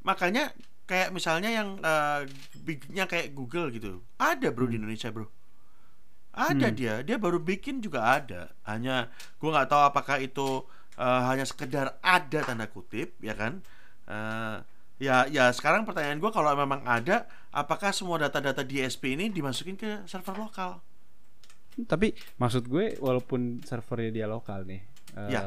[0.06, 0.54] makanya
[0.86, 2.30] kayak misalnya yang eh,
[2.62, 4.06] bignya kayak Google gitu.
[4.22, 5.26] Ada bro di Indonesia bro.
[6.36, 6.76] Ada Hmm.
[6.78, 6.94] dia.
[7.02, 8.54] Dia baru bikin juga ada.
[8.62, 9.10] Hanya
[9.42, 10.62] gua nggak tahu apakah itu
[10.94, 13.58] eh, hanya sekedar ada tanda kutip ya kan?
[14.06, 14.56] Eh,
[15.02, 20.06] ya ya sekarang pertanyaan gua kalau memang ada apakah semua data-data DSP ini dimasukin ke
[20.06, 20.78] server lokal
[21.84, 24.80] Tapi maksud gue walaupun servernya dia lokal nih,
[25.28, 25.42] Ya.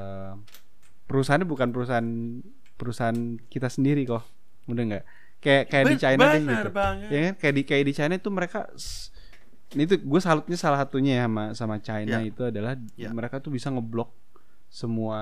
[1.05, 2.09] perusahaannya bukan perusahaan
[2.77, 3.17] perusahaan
[3.49, 4.21] kita sendiri kok,
[4.65, 5.05] udah nggak?
[5.39, 6.71] Kayak kayak di China deh benar gitu.
[6.71, 8.59] banget Ya kan kayak di kayak di China itu mereka
[9.71, 12.27] ini tuh gue salutnya salah satunya ya sama sama China Ya.
[12.27, 13.09] itu adalah Ya.
[13.09, 14.11] mereka tuh bisa ngeblok
[14.67, 15.19] semua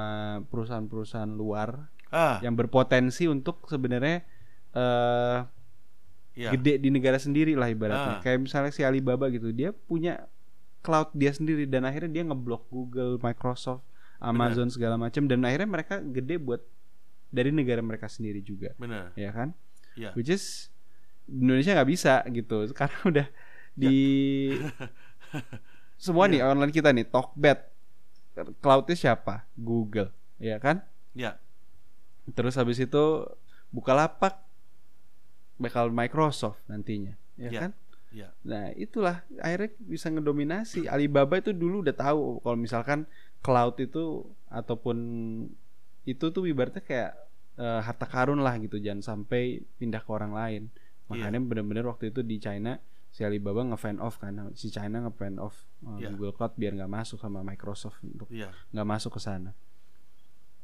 [0.50, 4.26] perusahaan-perusahaan luar ah yang berpotensi untuk sebenarnya
[4.74, 5.40] eh
[6.38, 6.54] Iya.
[6.54, 8.18] gede di negara sendiri lah ibaratnya.
[8.18, 8.22] Ah.
[8.22, 10.30] Kayak misalnya si Alibaba gitu, dia punya
[10.82, 13.84] cloud dia sendiri dan akhirnya dia ngeblok Google, Microsoft,
[14.18, 16.62] Amazon segala macam dan akhirnya mereka gede buat
[17.28, 19.52] dari negara mereka sendiri juga, benar ya kan?
[19.94, 20.16] Iya.
[20.16, 20.72] Which is
[21.28, 23.28] Indonesia nggak bisa gitu, karena udah
[23.76, 23.98] di
[26.02, 27.60] semua nih online kita nih Tokbed,
[28.62, 29.44] cloudnya siapa?
[29.58, 30.82] Google, ya kan?
[31.18, 31.36] ya
[32.28, 33.04] Terus habis itu
[33.68, 34.40] Bukalapak
[35.58, 37.60] bakal Microsoft nantinya, ya Iya.
[37.68, 37.72] kan?
[38.10, 40.88] Ya Nah, itulah akhirnya bisa ngedominasi.
[40.88, 43.04] Alibaba itu dulu udah tahu kalau misalkan
[43.44, 44.98] cloud itu ataupun
[46.04, 47.12] itu tuh ibaratnya kayak
[47.58, 50.64] eh, harta karun lah gitu, jangan sampai pindah ke orang lain.
[51.12, 55.66] Makanya bener-bener waktu itu di China si Alibaba nge-fan off kan, si China nge-fan off
[55.84, 56.14] eh, Iya.
[56.14, 59.52] Google Cloud biar nggak masuk sama Microsoft untuk iya nggak masuk ke sana.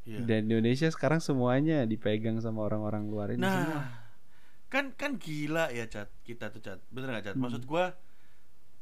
[0.04, 4.03] iya Dan Indonesia sekarang semuanya dipegang sama orang-orang luar ini semua.
[4.74, 7.36] Kan kan gila ya Cat kita tuh Cat, bener nggak Cat?
[7.38, 7.46] Hmm.
[7.46, 7.94] Maksud gua,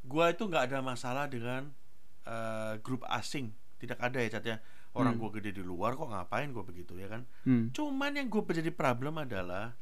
[0.07, 1.67] gua itu nggak ada masalah dengan
[2.21, 4.57] eh, grup asing, tidak ada ya Cat ya.
[4.95, 5.27] Orang Hmm.
[5.27, 7.27] gua gede di luar kok ngapain gua begitu ya kan?
[7.43, 7.75] Hmm.
[7.75, 9.75] Cuman yang gue menjadi problem adalah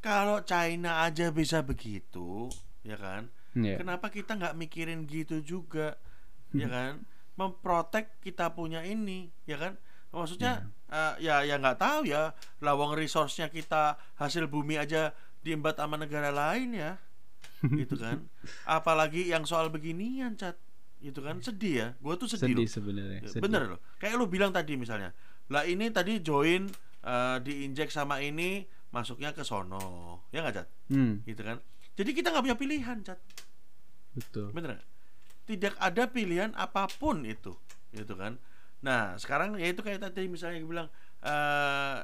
[0.00, 2.48] kalau China aja bisa begitu,
[2.80, 3.28] ya kan?
[3.56, 3.80] Iya.
[3.80, 5.96] Kenapa kita nggak mikirin gitu juga,
[6.52, 7.04] ya kan?
[7.34, 9.76] Memprotek kita punya ini, ya kan?
[10.12, 15.10] Maksudnya eh, ya ya nggak tahu ya, lawang resource-nya kita hasil bumi aja
[15.44, 16.96] diembat sama negara lain ya,
[17.62, 18.24] gitu kan?
[18.80, 20.56] Apalagi yang soal beginian, cat,
[20.98, 21.44] gitu kan?
[21.44, 23.20] Sedih ya, gue tuh sedih, Sedih sebenarnya.
[23.20, 23.42] Ya, sedih.
[23.44, 23.80] Bener loh.
[24.00, 25.12] Kayak lu bilang tadi misalnya.
[25.52, 26.64] Lah ini tadi join
[27.04, 30.24] eh, diinjek sama ini masuknya ke sono.
[30.32, 30.68] Ya nggak Cat?
[30.88, 31.60] Hmm, Gitu kan.
[31.94, 33.20] Jadi kita nggak punya pilihan Cat.
[34.16, 34.48] betul.
[34.56, 34.88] Bener nggak?
[35.44, 37.52] Tidak ada pilihan apa pun itu.
[37.92, 38.40] Gitu kan.
[38.80, 40.88] Nah sekarang ya itu kayak tadi misalnya gue bilang
[41.20, 41.98] eh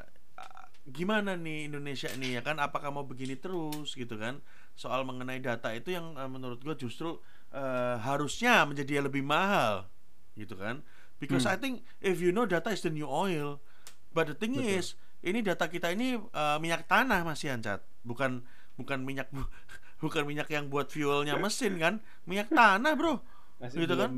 [0.87, 2.57] gimana nih Indonesia nih ya kan?
[2.57, 4.41] Apakah mau begini terus gitu kan?
[4.72, 7.20] Soal mengenai data itu yang eh, menurut gue justru
[7.51, 9.87] eh, harusnya menjadi lebih mahal
[10.35, 10.81] gitu kan?
[11.20, 11.53] Because Hmm.
[11.53, 13.61] I think if you know data is the new oil.
[14.11, 14.81] But the thing Betul.
[14.81, 14.87] is
[15.20, 18.41] ini data kita ini eh, minyak tanah masih ancat bukan
[18.74, 19.47] bukan minyak bu-
[20.03, 21.95] bukan minyak yang buat fuelnya mesin kan?
[22.24, 23.20] Minyak tanah bro.
[23.61, 24.09] Masih Gitu kan?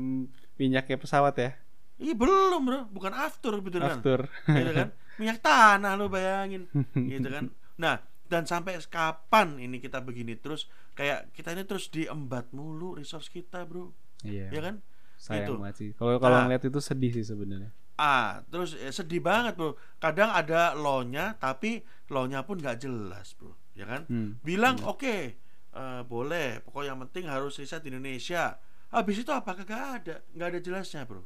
[0.55, 1.51] minyaknya pesawat ya.
[1.99, 4.25] Ih belum bro, bukan after gitu kan, After.
[4.49, 6.65] gitu kan, minyak tanah lo bayangin,
[7.11, 7.49] gitu kan.
[7.77, 13.27] Nah dan sampai kapan ini kita begini terus, kayak kita ini terus diembat mulu resource
[13.27, 14.49] kita bro, Iya.
[14.49, 14.75] ya kan?
[15.15, 15.53] Sayang Gitu.
[15.61, 15.89] banget sih.
[15.93, 16.43] Kalau kalau Nah.
[16.47, 17.69] ngeliat itu sedih sih sebenarnya.
[17.93, 19.77] Ah terus eh, sedih banget bro.
[19.97, 24.09] Kadang ada law-nya tapi law-nya pun nggak jelas bro, ya kan?
[24.09, 24.41] Hmm.
[24.41, 25.37] Bilang oke
[25.73, 28.57] eh, boleh, pokoknya yang penting harus riset di Indonesia.
[28.89, 31.21] Habis itu apa kagak ada, nggak ada jelasnya bro.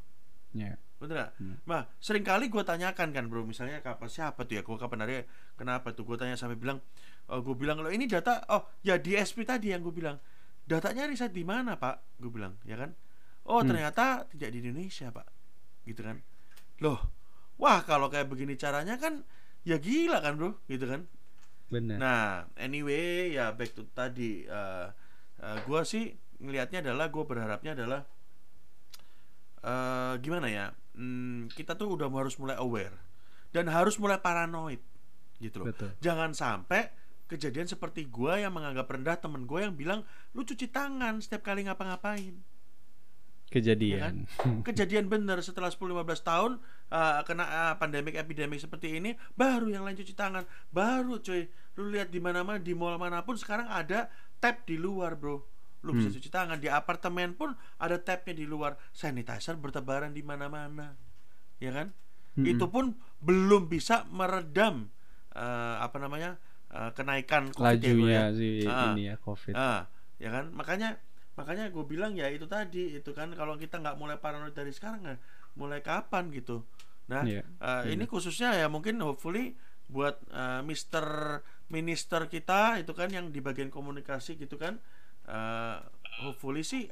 [0.52, 0.76] Ya.
[0.98, 1.32] Bener gak?
[1.38, 1.56] Hmm.
[1.70, 5.14] Nah, sering kali gue tanyakan kan bro, misalnya kapan siapa tuh ya, gue kapan hari,
[5.54, 6.82] kenapa tuh gue tanya sampai bilang,
[7.30, 10.18] oh, gue bilang lo ini data, oh ya DSP tadi yang gue bilang,
[10.66, 12.18] datanya riset di mana pak?
[12.18, 12.98] Gue bilang, ya kan?
[13.45, 13.70] Oh Hmm.
[13.70, 15.28] ternyata tidak di Indonesia pak,
[15.86, 16.18] gitu kan?
[16.82, 17.00] Loh,
[17.62, 19.22] wah kalau kayak begini caranya kan,
[19.62, 21.06] ya gila kan bro, gitu kan?
[21.70, 21.98] Benar.
[22.02, 22.28] Nah,
[22.58, 24.89] anyway, ya back to tadi, uh,
[25.38, 26.10] gue sih
[26.41, 28.02] ngelihatnya adalah, gue berharapnya adalah
[29.68, 30.66] eh gimana ya?
[30.98, 32.98] Hmm, kita tuh udah harus mulai aware
[33.54, 34.82] dan harus mulai paranoid,
[35.38, 35.70] gitu loh.
[35.70, 35.93] Betul.
[36.02, 36.89] Jangan sampai
[37.30, 41.68] kejadian seperti gua yang menganggap rendah temen gue yang bilang lu cuci tangan setiap kali
[41.68, 42.34] ngapa-ngapain.
[43.48, 44.28] Kejadian.
[44.68, 46.52] Kejadian bener setelah 10-15 tahun
[46.91, 50.43] uh, kena uh, pandemik epidemik seperti ini, baru yang lain cuci tangan.
[50.68, 51.48] Baru cuy,
[51.80, 54.12] lu lihat di mana-mana di mall mana pun sekarang ada
[54.43, 55.48] tab di luar, Bro.
[55.86, 56.15] Lu bisa Hmm.
[56.17, 58.78] cuci tangan di apartemen pun ada tabnya di luar.
[58.91, 60.97] Sanitizer bertebaran di mana-mana.
[61.61, 61.93] Ya kan?
[62.38, 62.49] Mm-mm.
[62.53, 64.89] Itu pun belum bisa meredam
[65.34, 66.38] uh, apa namanya?
[66.67, 68.36] uh, kenaikan COVID ya, Lajunya ya.
[68.36, 68.91] si Ah.
[68.91, 69.53] ini ya COVID.
[69.55, 69.88] Ah,
[70.19, 70.51] ya kan?
[70.51, 70.99] Makanya
[71.39, 75.05] makanya gue bilang ya itu tadi itu kan kalau kita nggak mulai paranoid dari sekarang
[75.05, 75.15] ya
[75.55, 76.67] mulai kapan gitu.
[77.07, 79.55] Nah, Iya, eh, ini khususnya ya mungkin hopefully
[79.88, 81.39] buat eh, Mister
[81.71, 84.84] Minister kita itu kan yang di bagian komunikasi gitu kan.
[85.28, 85.78] Eh,
[86.23, 86.89] hopefully sih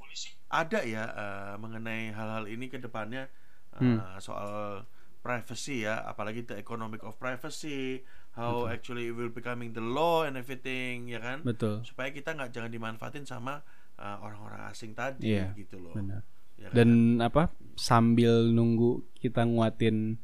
[0.47, 3.27] ada ya eh, mengenai hal-hal ini ke depannya
[3.73, 3.99] eh, Hmm.
[4.19, 4.83] soal
[5.25, 8.05] privacy ya, apalagi the economic of privacy,
[8.37, 11.81] how actually it will becoming the law and everything ya kan Betul.
[11.81, 13.65] supaya kita nggak jangan dimanfaatin sama
[13.97, 15.97] uh, orang-orang asing tadi Iya, gitu loh.
[15.97, 16.21] Benar.
[16.61, 16.75] Ya kan?
[16.77, 16.89] Dan
[17.25, 17.49] apa?
[17.73, 20.21] Sambil nunggu kita nguatin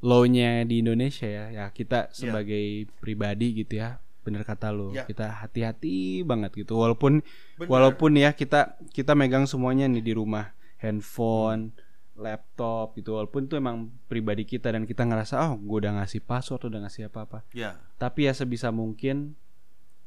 [0.00, 1.46] law-nya di Indonesia ya.
[1.52, 3.98] Ya, kita sebagai pribadi gitu ya.
[4.28, 5.02] Bener kata lo, Ya.
[5.02, 6.76] kita hati-hati banget gitu.
[6.76, 7.24] Walaupun
[7.56, 7.66] Bener.
[7.66, 8.60] walaupun ya kita
[8.90, 11.72] kita megang semuanya nih di rumah, handphone,
[12.14, 13.14] laptop gitu.
[13.14, 17.08] Walaupun itu emang pribadi kita dan kita ngerasa oh, gue udah ngasih password, udah ngasih
[17.08, 17.46] apa-apa.
[17.50, 19.38] ya Tapi ya sebisa mungkin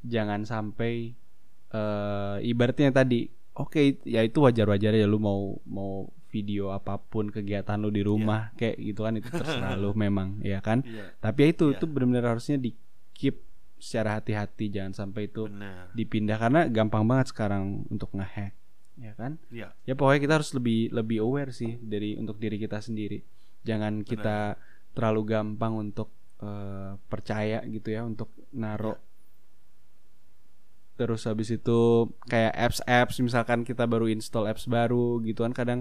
[0.02, 1.14] jangan sampai
[1.70, 7.76] eh ibaratnya tadi oke ya itu wajar-wajar ya lu mau mau video apa pun kegiatan
[7.76, 11.48] lu di rumah kayak gitu kan itu terserah lu memang ya kan Iya, tapi ya
[11.50, 11.76] itu Iya.
[11.78, 12.76] itu benar-benar harusnya di
[13.14, 13.40] keep
[13.82, 15.90] secara hati-hati jangan sampai itu benar.
[15.98, 16.38] dipindah.
[16.38, 18.54] Karena gampang banget sekarang untuk ngehack
[19.02, 19.42] ya kan?
[19.50, 23.26] Iya, ya pokoknya kita harus lebih lebih aware sih dari untuk diri kita sendiri.
[23.66, 24.56] Jangan kita
[24.94, 26.14] terlalu gampang untuk
[26.46, 29.02] eh, percaya gitu ya untuk naro
[31.02, 35.80] terus habis itu kayak apps-apps misalkan kita baru install apps baru gitu kan kadang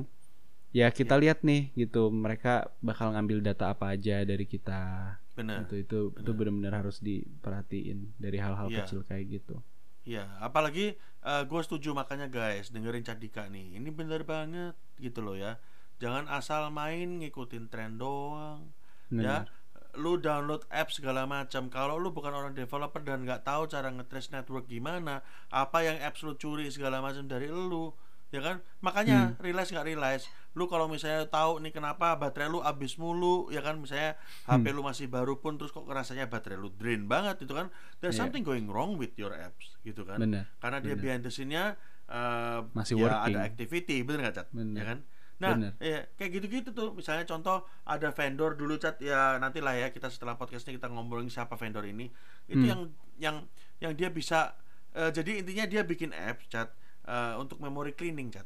[0.73, 5.64] ya kita lihat nih gitu mereka bakal ngambil data apa aja dari kita benar.
[5.64, 8.84] itu itu itu benar-benar harus diperhatiin dari hal-hal Iya.
[8.84, 9.57] kecil kayak gitu
[10.01, 13.76] Iya, apalagi gue setuju makanya guys dengerin Cadika nih.
[13.76, 15.61] Ini bener banget gitu loh ya.
[16.01, 18.72] Jangan asal main ngikutin tren doang.
[19.12, 19.53] Ya, Benar.
[20.01, 21.68] lu download apps segala macam.
[21.68, 25.20] Kalau lu bukan orang developer dan nggak tahu cara nge-trace network gimana,
[25.53, 27.93] apa yang apps lu curi segala macam dari lu,
[28.32, 28.64] ya kan?
[28.80, 33.61] Makanya realize nggak realize, lu kalau misalnya tahu nih kenapa baterai lu habis mulu, ya
[33.61, 33.79] kan?
[33.79, 37.71] Misalnya HP lu masih baru pun terus kok rasanya baterai lu drain banget itu kan?
[37.99, 38.27] There's Iya.
[38.27, 40.19] something going wrong with your apps, gitu kan?
[40.19, 41.03] benar Karena dia benar.
[41.07, 43.31] behind the scene-nya eh, Masih ya working.
[43.31, 44.49] ada activity, bener nggak cat?
[44.51, 44.77] Bener.
[44.77, 44.99] Ya kan?
[45.39, 45.73] Nah, Bener.
[45.79, 46.93] ya kayak gitu-gitu tuh.
[46.93, 51.27] Misalnya contoh ada vendor dulu cat ya nantilah ya kita setelah podcast ini kita ngomongin
[51.27, 52.11] siapa vendor ini.
[52.45, 52.67] Itu Hmm.
[52.67, 52.81] yang
[53.17, 53.37] yang
[53.79, 54.53] yang dia bisa
[54.91, 56.75] eh, jadi intinya dia bikin apps cat
[57.07, 58.45] eh, untuk memory cleaning cat.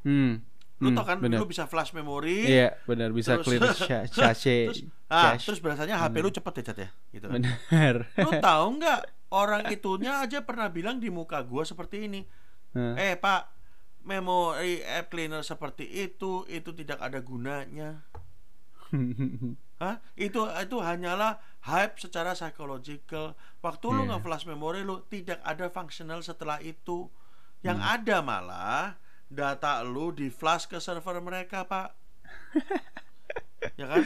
[0.00, 0.40] hmm
[0.78, 1.42] Lu hmm, tau kan benar.
[1.42, 2.46] lu bisa flash memory.
[2.46, 3.60] Iya benar bisa terus- clear
[4.06, 4.06] cache
[4.70, 5.46] terus, ah, cache.
[5.50, 7.34] terus berasanya HP lu cepet ya cat ya gitu kan.
[7.34, 9.00] benar Lu tahu nggak
[9.34, 12.22] orang itunya aja pernah bilang di muka gua seperti ini.
[12.72, 12.94] Hah?
[12.94, 13.50] Eh pak,
[14.02, 18.06] memory app cleaner seperti itu itu tidak ada gunanya.
[19.82, 20.00] Hah?
[20.14, 23.34] Itu itu hanyalah hype secara psychological.
[23.58, 24.10] Waktu lu Iya.
[24.14, 27.06] nge-flash memory lu tidak ada functional setelah itu.
[27.60, 27.92] Yang Hmm.
[27.94, 28.84] ada malah
[29.28, 31.88] data lu di flash ke server mereka, Pak.
[33.80, 34.02] ya kan?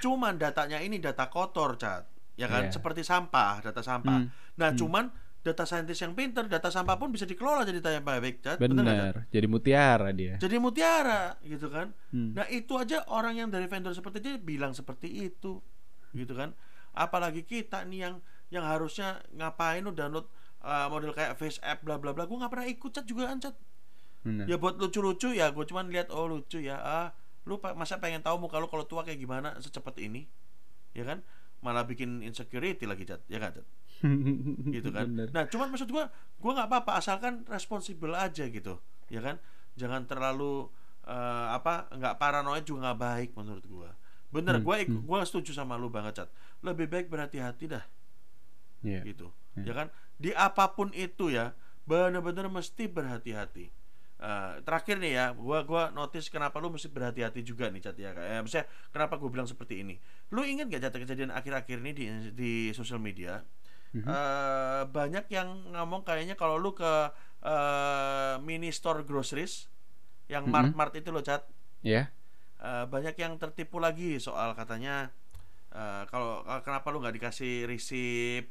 [0.00, 2.08] Cuman datanya ini data kotor, Cat.
[2.34, 2.68] Ya kan?
[2.68, 2.74] Iya.
[2.74, 4.24] Seperti sampah, data sampah.
[4.24, 4.32] Hmm.
[4.56, 5.12] Nah, cuman
[5.42, 8.56] data saintis yang pinter, data sampah pun bisa dikelola jadi yang baik, Cat.
[8.56, 8.62] Cat?
[8.62, 12.36] benar jadi mutiara dia jadi mutiara gitu kan Hmm.
[12.36, 15.58] nah itu aja orang yang dari vendor seperti itu bilang seperti itu
[16.14, 16.54] gitu kan
[16.92, 18.14] apalagi kita nih yang
[18.52, 20.28] yang harusnya ngapain lu download
[20.60, 23.40] uh, model kayak face app bla bla bla gue nggak pernah ikut chat juga kan
[24.22, 27.08] benar ya buat lucu-lucu ya gue cuman lihat oh lucu ya ah
[27.42, 30.30] lu masa pengen tahu muka lu kalau tua kayak gimana secepat ini
[30.94, 31.22] ya kan
[31.58, 33.54] malah bikin insecurity lagi chat ya kan
[34.74, 35.06] gitu kan.
[35.06, 35.30] Bener.
[35.30, 36.10] Nah, cuman maksud gua
[36.42, 39.38] gua nggak apa-apa asalkan responsibel aja gitu, ya kan?
[39.78, 40.66] Jangan terlalu
[41.06, 43.90] eh, apa nggak paranoid juga nggak baik menurut gua.
[44.34, 46.28] Bener, Hmm, gua ik- gua setuju sama lu banget, Cat.
[46.66, 47.84] Lebih baik berhati-hati dah
[48.82, 49.06] Iya.
[49.06, 49.30] gitu.
[49.54, 49.62] Hmm.
[49.62, 49.86] Ya kan?
[50.18, 51.54] Di apa pun itu ya,
[51.84, 53.70] bener-bener mesti berhati-hati.
[54.22, 58.14] Eh, terakhir nih ya, gua gua notice kenapa lu mesti berhati-hati juga nih Cat ya.
[58.14, 59.98] Kayak misalnya kenapa gua bilang seperti ini.
[60.30, 63.42] Lu ingat gak Cat kejadian akhir-akhir ini di di sosial media?
[64.02, 66.92] Eh, banyak yang ngomong kayaknya kalau lu ke
[67.42, 69.66] eh, mini store groceries
[70.30, 70.52] yang Mhm.
[70.54, 71.42] mart mart itu loh cat
[71.82, 72.10] ya
[72.62, 75.10] eh, banyak yang tertipu lagi soal katanya
[75.74, 78.46] eh, kalau eh, kenapa lu nggak dikasih receipt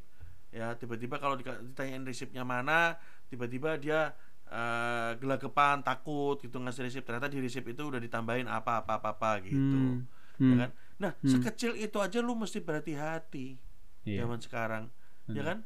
[0.51, 2.99] ya tiba-tiba kalau ditanyain receipt-nya mana
[3.31, 4.11] tiba-tiba dia
[4.51, 9.09] eh, gelagapan takut gitu ngasih receipt ternyata di receipt itu udah ditambahin apa apa apa,
[9.13, 10.03] apa gitu Hmm.
[10.37, 10.59] ya Hmm.
[10.59, 11.31] kan nah Hmm.
[11.31, 13.55] sekecil itu aja lu mesti berhati-hati
[14.03, 14.25] Iya.
[14.25, 14.83] zaman sekarang
[15.25, 15.45] ya Benar.
[15.45, 15.57] kan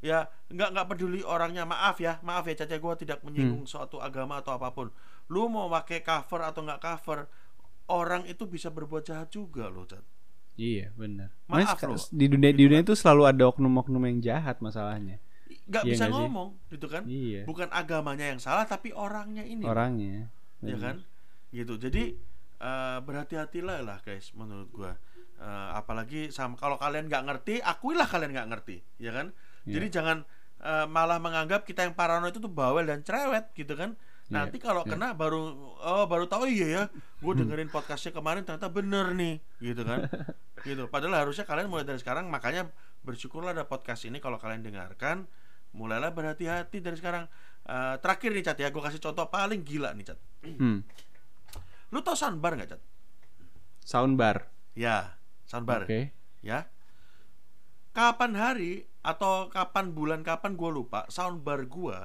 [0.00, 0.18] ya
[0.48, 3.30] nggak nggak peduli orangnya maaf ya maaf ya caca gue tidak Hmm.
[3.30, 4.90] menyinggung suatu agama atau apa pun
[5.28, 7.30] lu mau pakai cover atau nggak cover
[7.86, 10.02] orang itu bisa berbuat jahat juga loh cat
[10.52, 11.32] Iya benar.
[11.46, 11.96] Maaf loh.
[12.12, 15.16] di dunia di Gitu dunia itu selalu ada oknum-oknum yang jahat masalahnya.
[15.68, 16.12] Nggak Iya bisa sih?
[16.12, 17.02] ngomong gitu kan?
[17.04, 17.42] Iya.
[17.44, 19.64] bukan agamanya yang salah tapi orangnya ini.
[19.66, 20.30] Orangnya.
[20.62, 21.02] ya kan?
[21.50, 21.74] Gitu.
[21.76, 22.14] Jadi
[22.62, 24.92] eh, berhati-hatilah lah guys menurut gua.
[25.42, 29.34] Eh, apalagi sama kalau kalian nggak ngerti akuilah kalian nggak ngerti ya kan?
[29.66, 29.78] Iya.
[29.78, 30.18] jadi jangan
[30.62, 33.98] eh, malah menganggap kita yang paranoid itu tuh bawel dan cerewet gitu kan?
[34.30, 34.94] Iya, nanti kalau iya.
[34.94, 35.42] kena baru
[35.82, 40.06] oh baru tahu iya ya gue dengerin podcastnya kemarin ternyata bener nih gitu kan?
[40.62, 40.86] Gitu.
[40.86, 42.70] Padahal harusnya kalian mulai dari sekarang makanya
[43.02, 45.26] bersyukurlah ada podcast ini kalau kalian dengarkan
[45.72, 47.26] mulailah berhati-hati dari sekarang
[47.62, 50.82] Eh, terakhir nih cat ya gue kasih contoh paling gila nih cat Hmm.
[51.88, 52.82] lu tau soundbar nggak cat
[53.80, 54.50] Soundbar.
[54.74, 55.14] ya
[55.44, 56.10] soundbar Oke.
[56.40, 56.66] ya
[57.92, 61.98] kapan hari atau kapan bulan kapan gue lupa soundbar gue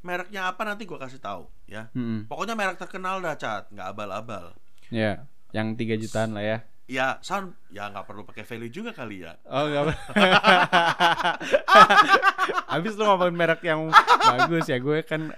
[0.00, 2.24] mereknya apa nanti gue kasih tahu ya Mm-mm.
[2.24, 4.56] pokoknya merek terkenal dah cat nggak abal-abal
[4.88, 6.58] Ya, yang tiga jutaan lah ya.
[6.92, 9.96] Ya sound ya nggak perlu pakai value juga kali ya Oh enggak.
[12.72, 13.88] Habis lu ngomongin merek yang
[14.20, 15.32] bagus ya, gue kan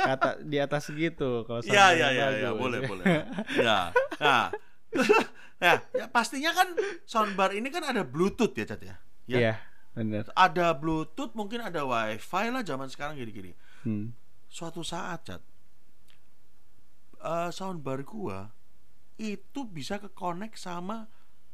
[0.00, 2.58] kata di atas segitu kalau iya yang iya ya, bagus.
[2.58, 3.04] boleh boleh.
[3.54, 3.94] Ya.
[4.18, 4.50] Nah.
[5.62, 6.74] ya, ya pastinya kan
[7.06, 8.96] soundbar ini kan ada Bluetooth ya, Cat ya.
[9.30, 9.38] Ya.
[9.38, 9.54] Iya,
[9.94, 10.26] benar.
[10.34, 13.54] Ada Bluetooth, mungkin ada WiFi lah zaman sekarang gini-gini.
[13.86, 14.10] Hmm.
[14.50, 15.42] Suatu saat, Cat.
[17.20, 18.50] eh, soundbar gua
[19.20, 21.04] itu bisa ke connect sama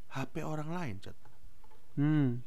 [0.08, 1.18] HP orang lain, Cat.
[1.98, 2.46] Hmm.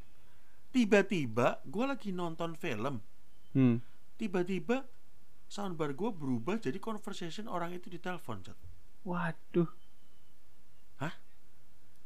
[0.72, 3.03] Tiba-tiba gua lagi nonton film,
[3.51, 3.84] Hmm.
[4.15, 4.88] tiba-tiba
[5.45, 8.55] soundbar gua berubah jadi conversation orang itu di telepon, Cat.
[9.03, 9.67] Waduh,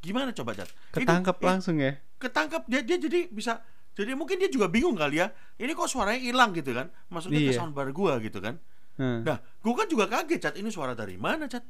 [0.03, 0.67] Gimana coba, Cat?
[0.91, 1.95] ketangkep Itu- langsung ya.
[2.19, 3.63] ketangkap dia dia jadi bisa
[3.95, 7.51] jadi mungkin dia juga bingung kali ya ini kok suaranya hilang gitu kan maksudnya ke
[7.51, 7.59] Iya.
[7.59, 8.59] soundbar gua gitu kan
[8.95, 9.23] Hmm.
[9.23, 11.63] nah gua kan juga kaget cat ini suara dari mana cat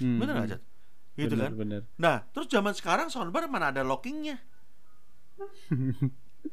[0.00, 0.71] Hmm, bener nggak hmm.
[1.14, 1.82] Gitu Bener, kan Bener.
[1.96, 4.40] nah terus zaman sekarang soundbar mana ada lockingnya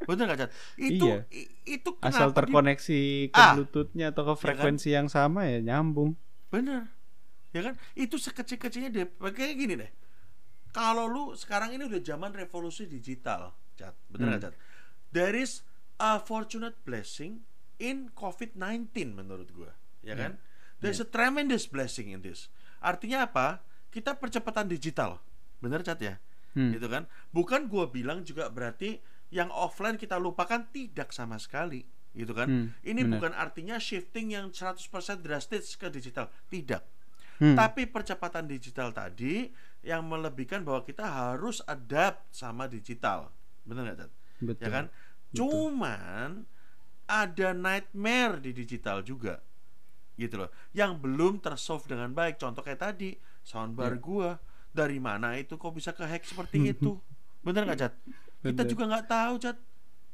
[0.05, 1.26] bener nggak cat itu Iya.
[1.66, 3.53] itu Asal kenapa di- terkoneksi ke Ah.
[3.53, 4.39] Bluetoothnya atau ke kan?
[4.39, 6.14] frekuensi yang sama ya nyambung.
[6.49, 6.89] bener
[7.49, 9.91] ya kan itu sekecil-kecilnya deh kayak gini deh
[10.70, 14.49] kalau lu sekarang ini udah zaman revolusi digital cat bener nggak Hmm.
[14.49, 14.55] cat
[15.10, 15.66] there is
[15.97, 17.41] a fortunate blessing
[17.78, 20.38] in COVID-19 menurut gua ya kan
[20.80, 22.49] there's a tremendous blessing in this
[22.80, 25.22] artinya apa kita percepatan digital.
[25.60, 26.16] Bener cat ya?
[26.58, 26.74] Hmm.
[26.74, 27.06] gitu kan?
[27.30, 28.98] Bukan gua bilang juga berarti
[29.30, 31.86] yang offline kita lupakan tidak sama sekali.
[32.10, 32.50] Gitu kan?
[32.50, 33.14] Hmm, ini benar.
[33.22, 34.82] bukan artinya shifting yang 100%
[35.22, 36.30] drastis ke digital.
[36.50, 37.02] Tidak.
[37.40, 37.56] Hmm.
[37.56, 39.48] tapi percepatan digital tadi
[39.80, 43.32] yang melebihkan bahwa kita harus adapt sama digital.
[43.64, 44.12] Benar nggak Cat?
[44.44, 44.64] Betul.
[44.64, 44.86] ya kan
[45.32, 46.44] cuman
[47.08, 49.40] ada nightmare di digital juga.
[50.20, 50.52] Gitu loh.
[50.76, 52.44] Yang belum tersolve dengan baik.
[52.44, 53.16] Contoh kayak tadi
[53.50, 54.00] soundbar Ya.
[54.00, 54.30] gua
[54.70, 57.02] dari mana itu kok bisa kehack seperti itu?
[57.41, 57.93] Bener nggak cat
[58.39, 59.58] kita juga nggak tahu cat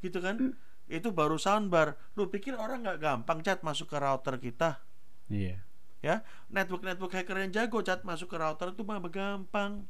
[0.00, 0.56] gitu kan?
[0.88, 1.94] Itu baru soundbar.
[2.16, 4.80] Lu pikir orang nggak gampang cat masuk ke router kita?
[5.28, 5.60] Iya.
[6.00, 6.22] ya?
[6.48, 9.84] Network network hacker yang jago cat masuk ke router itu mah gampang.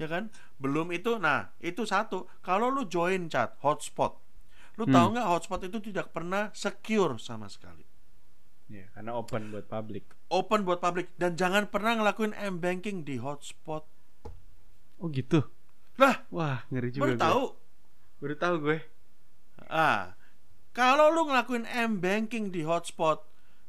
[0.00, 0.28] Ya kan?
[0.58, 2.28] Belum itu nah itu satu.
[2.40, 4.18] Kalau lu join chat hotspot.
[4.80, 4.92] Lu Hmm.
[4.94, 7.84] tahu nggak hotspot itu tidak pernah secure sama sekali
[8.72, 10.04] Iya, karena open buat publik.
[10.26, 13.84] open buat publik dan jangan pernah ngelakuin m banking di hotspot
[14.96, 15.44] Oh gitu.
[15.94, 17.20] lah Wah, ngeri juga baru gue.
[17.20, 17.44] tahu
[18.16, 18.78] Baru tahu gue.
[19.68, 20.16] ah
[20.72, 23.20] kalau lu ngelakuin m banking di hotspot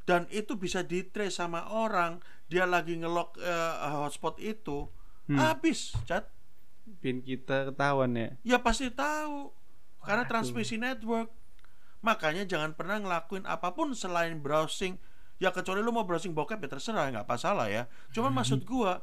[0.04, 4.88] dan itu bisa di trace sama orang dia lagi ngelok eh, hotspot itu
[5.24, 5.40] Hmm.
[5.40, 6.28] habis chat
[7.00, 8.30] Pin kita ketahuan ya.
[8.44, 9.56] Ya pasti tahu.
[10.00, 10.32] Karena Waduh.
[10.36, 11.32] transmisi network.
[12.04, 15.00] Makanya jangan pernah ngelakuin apa pun selain browsing.
[15.42, 17.88] Ya kecuali lu mau browsing bokep ya terserah nggak apa salah ya.
[18.12, 19.00] Cuman maksud gua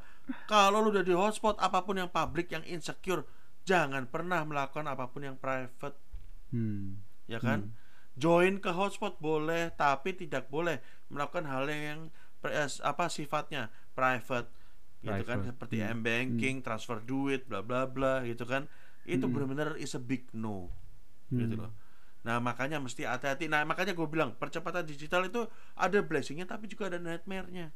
[0.47, 3.25] kalau lu udah di hotspot apa pun yang public yang insecure
[3.65, 5.97] jangan pernah melakukan apa pun yang private
[6.51, 7.01] Hmm.
[7.25, 7.73] ya kan.
[8.15, 12.11] Join ke hotspot boleh tapi tidak boleh melakukan hal yang
[12.83, 14.49] apa sifatnya private
[15.01, 15.97] gitu kan seperti Hmm.
[15.97, 18.69] m banking transfer duit bla bla bla gitu kan
[19.05, 19.33] itu Hmm.
[19.33, 20.69] benar-benar is a big no
[21.33, 21.65] gitu Hmm.
[21.65, 21.73] loh
[22.21, 23.49] nah makanya mesti hati-hati.
[23.49, 27.73] Nah makanya gue bilang percepatan digital itu ada blessingnya tapi juga ada nightmare-nya.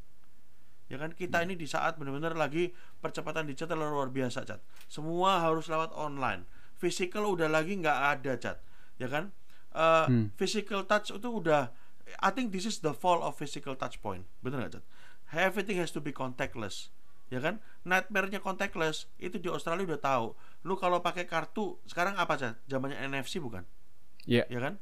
[0.92, 1.16] Ya kan?
[1.16, 1.48] Kita Hmm.
[1.48, 4.60] ini di saat benar-benar lagi percepatan digital luar biasa cat.
[4.84, 6.44] Semua harus lewat online.
[6.76, 8.60] Physical udah lagi nggak ada cat.
[9.00, 9.32] Ya kan?
[9.72, 10.28] Eh, Hmm.
[10.36, 11.72] physical touch itu udah
[12.20, 14.28] I think this is the fall of physical touch point.
[14.44, 14.84] Bener nggak cat?
[15.32, 16.92] Everything has to be contactless.
[17.32, 17.64] Ya kan?
[17.88, 20.26] Nightmare-nya contactless itu di Australia udah tahu.
[20.68, 22.60] Lu kalau pakai kartu sekarang apa cat?
[22.68, 23.64] Zamannya NFC bukan
[24.24, 24.44] Iya.
[24.46, 24.74] ya kan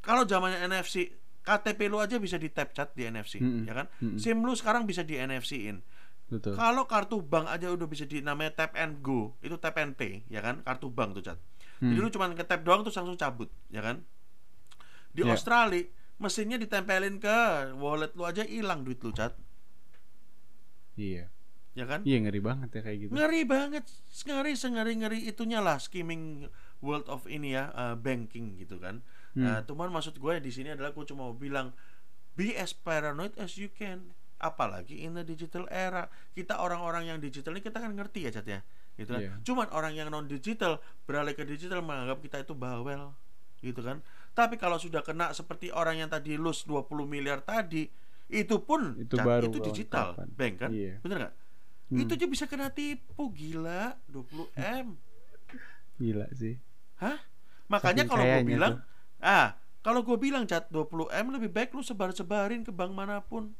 [0.00, 1.10] kalau zamannya NFC
[1.42, 3.66] KTP lu aja bisa di tap cat di NFC Mm-mm.
[3.66, 4.16] ya kan Mm-mm.
[4.16, 5.82] SIM lu sekarang bisa di NFC-in
[6.26, 6.54] Betul.
[6.54, 10.22] kalau kartu bank aja udah bisa di namanya tap and go itu tap and pay
[10.26, 11.38] ya kan kartu bank tuh cat
[11.76, 11.90] Hmm.
[11.90, 14.06] jadi lu cuma ke tap doang terus langsung cabut ya kan
[15.10, 15.34] di Ya.
[15.34, 15.82] Australia
[16.14, 17.38] mesinnya ditempelin ke
[17.74, 19.34] wallet lu aja hilang duit lu cat
[20.94, 21.26] Iya.
[21.72, 23.10] ya kan Iya ngeri banget ya kayak gitu.
[23.10, 23.84] ngeri banget
[24.22, 26.46] ngeri sengeri ngeri itunya lah skimming
[26.82, 29.00] world of ini ya uh, banking gitu kan
[29.32, 29.48] Hmm.
[29.48, 31.72] Nah, cuman maksud gue di sini adalah gue cuma mau bilang
[32.36, 37.48] be as paranoid as you can apalagi in the digital era kita orang-orang yang digital
[37.50, 38.60] ini kita kan ngerti ya cat ya
[38.92, 39.32] gitu kan Iya.
[39.40, 43.16] cuman orang yang non digital beralih ke digital menganggap kita itu bawel
[43.58, 47.88] gitu kan tapi kalau sudah kena seperti orang yang tadi lose 20 miliar tadi
[48.28, 50.28] itu pun Itu Cat, baru itu digital kawan-kawan.
[50.36, 51.00] bank kan Iya.
[51.00, 51.34] bener nggak
[51.88, 52.00] Hmm.
[52.00, 54.86] itu aja bisa kena tipu gila 20 m
[55.94, 56.56] Gila sih.
[57.02, 57.18] Hah
[57.66, 58.74] makanya kalau gue bilang
[59.18, 63.50] ah kalau gue bilang cat 20 m lebih baik lu sebar-sebarin ke bank mana pun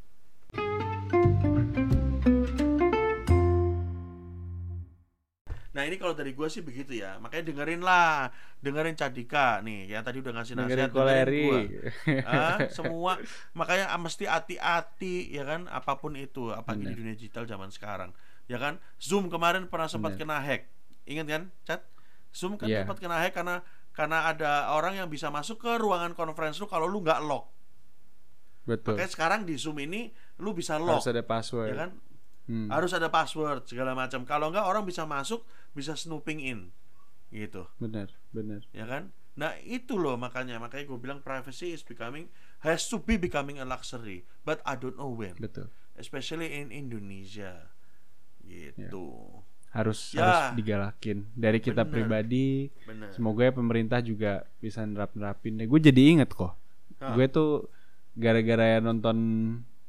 [5.72, 7.16] Nah ini kalau dari gue sih begitu ya.
[7.16, 8.28] Makanya dengerin lah,
[8.60, 9.88] dengerin Cadika nih.
[9.88, 11.44] Ya tadi udah ngasih Dengerin nasihat, koleri.
[11.48, 11.60] gua.
[12.28, 13.16] Ah, semua
[13.56, 18.12] makanya ah, mesti hati-hati ya kan apa pun itu apalagi di dunia digital zaman sekarang
[18.52, 20.28] ya kan Zoom kemarin pernah sempat Bener.
[20.28, 20.68] kena hack
[21.08, 21.80] ingat kan chat
[22.32, 22.82] Zoom kan Iya.
[22.82, 23.60] sempat kena hack karena
[23.92, 27.52] karena ada orang yang bisa masuk ke ruangan conference lu kalau lu nggak lock
[28.62, 28.94] Betul.
[28.94, 30.08] makanya sekarang di Zoom ini
[30.38, 31.68] lu bisa lock Harus ada password.
[31.70, 31.92] ya kan
[32.42, 32.66] Hmm.
[32.74, 36.60] harus ada password segala macam kalau nggak orang bisa masuk bisa snooping in
[37.30, 38.66] gitu Benar, benar.
[38.74, 42.26] ya kan nah itu loh makanya makanya gue bilang privacy is becoming
[42.60, 45.70] has to be becoming a luxury but I don't know when Betul.
[45.94, 47.70] especially in Indonesia
[48.42, 49.38] gitu
[49.72, 50.20] Harus Ya.
[50.20, 51.92] harus digalakin dari kita Bener.
[51.94, 52.68] pribadi.
[52.84, 55.56] benar Semoga ya pemerintah juga bisa nerap-nerapin.
[55.62, 56.52] Gue jadi inget kok.
[56.98, 57.12] Ah.
[57.12, 57.72] Gue tuh
[58.12, 59.16] gara-gara ya nonton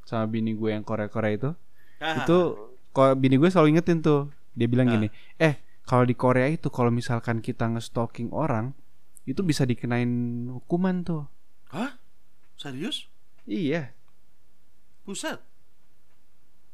[0.02, 1.52] sama bini gue yang Korea-Korea itu,
[1.98, 2.38] Ah, itu
[2.90, 4.32] kok bini gue selalu ingetin tuh.
[4.54, 4.94] Dia bilang Ah.
[4.94, 8.72] gini, "Eh, kalau di Korea itu kalau misalkan kita nge-stalking orang,
[9.24, 10.08] itu bisa dikenain
[10.50, 11.28] hukuman tuh."
[11.68, 11.98] hah
[12.56, 13.10] serius
[13.44, 13.92] Iya.
[15.04, 15.42] buset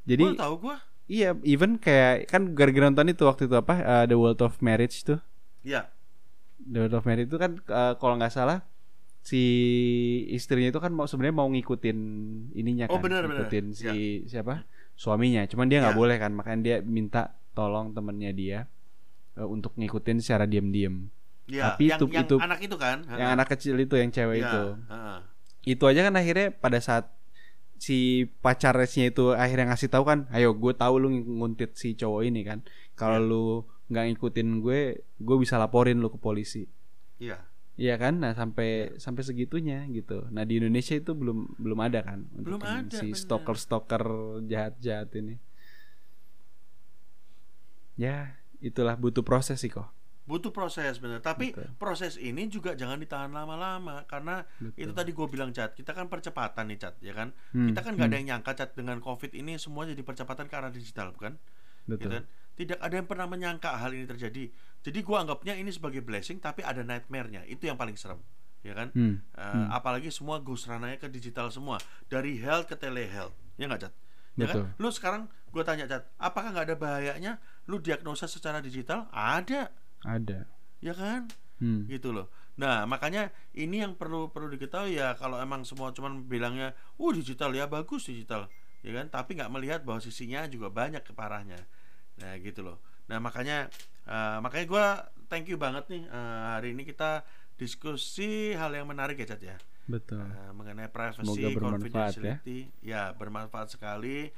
[0.04, 0.78] Jadi Baru tahu gua
[1.10, 3.74] iya, even kayak kan gara-gara nonton itu waktu itu apa?
[3.76, 5.18] uh, The World of Marriage tuh.
[5.60, 5.90] ya
[6.62, 8.62] The World of Marriage itu kan uh, kalau nggak salah
[9.20, 9.42] si
[10.30, 11.98] istrinya itu kan mau sebenarnya mau ngikutin
[12.54, 13.28] ininya Oh, kan, benar.
[13.28, 13.90] ngikutin si
[14.26, 14.64] siapa
[14.96, 15.44] suaminya.
[15.46, 16.00] Cuman dia nggak Ya.
[16.00, 18.60] boleh kan, makanya dia minta tolong temennya dia
[19.36, 21.10] uh, untuk ngikutin secara diam-diam.
[21.50, 24.38] ya Tapi yang, itu- yang itu- anak itu kan Yang anak kecil itu yang cewek
[24.38, 24.64] ya, itu.
[24.88, 25.20] ah.
[25.60, 27.10] Itu aja kan akhirnya pada saat
[27.80, 32.44] si pacarnya itu akhirnya ngasih tahu kan, ayo gue tahu lu nguntit si cowok ini
[32.44, 32.60] kan.
[32.94, 33.26] Kalau Ya.
[33.26, 33.44] lu
[33.90, 36.68] nggak ngikutin gue, gue bisa laporin lu ke polisi.
[37.18, 37.48] iya
[37.80, 38.20] Iya kan?
[38.20, 40.28] Nah, sampai sampai segitunya gitu.
[40.36, 43.16] Nah, di Indonesia itu belum belum ada kan untuk Belum ada, si bener.
[43.16, 44.04] stalker-stalker
[44.44, 45.40] jahat-jahat ini.
[47.96, 49.88] Ya, itulah butuh proses sih kok.
[50.30, 51.26] Butuh proses bener.
[51.26, 51.74] Tapi Betul.
[51.82, 54.78] proses ini juga jangan ditahan lama-lama karena Betul.
[54.78, 57.34] itu tadi gue bilang cat kita kan percepatan nih cat ya kan?
[57.50, 60.46] Hmm, kita kan nggak ada hmm, yang nyangka cat dengan covid ini semua jadi percepatan
[60.46, 61.42] ke arah digital bukan?
[61.90, 62.14] Gitu betul.
[62.14, 62.24] kan?
[62.60, 64.52] tidak ada yang pernah menyangka hal ini terjadi.
[64.84, 67.48] Jadi gua anggapnya ini sebagai blessing tapi ada nightmare-nya.
[67.48, 68.20] Itu yang paling serem
[68.60, 68.92] ya kan?
[68.92, 69.72] Hmm, Eh, hmm.
[69.72, 71.80] apalagi semua ghost rananya ke digital semua.
[72.12, 73.94] Dari health ke telehealth ya nggak cat
[74.36, 74.76] ya kan?
[74.76, 77.34] Lu sekarang gue tanya cat apakah nggak ada bahayanya
[77.72, 79.08] lu diagnosa secara digital?
[79.16, 79.72] Ada
[80.04, 80.48] Ada.
[80.80, 81.28] ya kan
[81.60, 81.84] Hmm.
[81.92, 86.72] gitu loh nah makanya ini yang perlu perlu diketahui ya kalau emang semua cuman bilangnya
[86.96, 88.48] uh digital ya bagus digital
[88.80, 91.60] ya kan tapi nggak melihat bahwa sisinya juga banyak keparahnya
[92.20, 92.80] nah gitu loh
[93.12, 93.68] nah makanya
[94.08, 94.86] eh, makanya gua
[95.28, 97.28] thank you banget nih eh, hari ini kita
[97.60, 99.58] diskusi hal yang menarik ya Cat ya
[99.90, 100.22] Betul.
[100.22, 101.50] Eh, mengenai privacy ya.
[101.52, 103.02] confidentiality ya.
[103.18, 104.30] bermanfaat sekali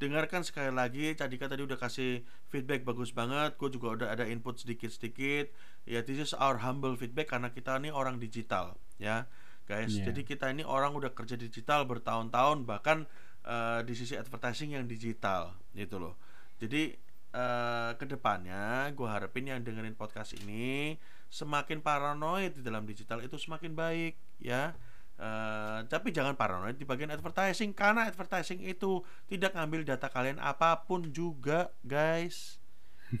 [0.00, 4.56] dengarkan sekali lagi Cadika tadi udah kasih feedback bagus banget gue juga udah ada input
[4.56, 5.52] sedikit-sedikit.
[5.84, 9.28] Ya this is our humble feedback karena kita ini orang digital ya.
[9.68, 10.10] Guys Iya.
[10.10, 13.06] jadi kita ini orang udah kerja digital bertahun-tahun bahkan
[13.44, 16.16] eh, di sisi advertising yang digital gitu loh.
[16.58, 16.96] Jadi
[17.36, 20.96] eh, ke depannya gue harapin yang dengerin podcast ini
[21.30, 24.74] semakin paranoid di dalam digital itu semakin baik ya
[25.20, 30.88] Eh, tapi jangan paranoid di bagian advertising karena advertising itu tidak ngambil data kalian apa
[30.88, 32.56] pun juga guys.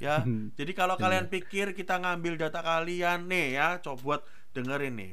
[0.00, 0.24] Ya
[0.58, 4.20] jadi kalau kalian pikir kita ngambil data kalian nih ya coba buat
[4.56, 5.12] dengerin nih.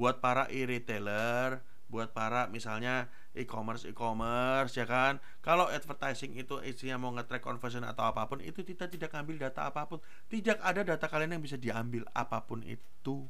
[0.00, 1.60] Buat para e-retailer
[1.92, 5.20] buat para misalnya e-commerce e-commerce ya kan?
[5.44, 9.68] Kalau advertising itu isinya mau nge-track conversion atau apa pun itu kita tidak ngambil data
[9.68, 10.00] apa pun.
[10.32, 13.28] Tidak ada data kalian yang bisa diambil apa pun itu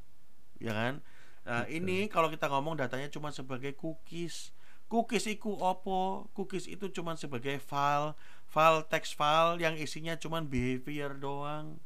[0.63, 1.03] ya kan
[1.43, 4.55] Nah, ini kalau kita ngomong datanya cuma sebagai cookies.
[4.87, 6.31] Cookies itu opo?
[6.33, 8.15] Cookies itu cuma sebagai file,
[8.47, 11.81] file text file yang isinya cuma behavior doang.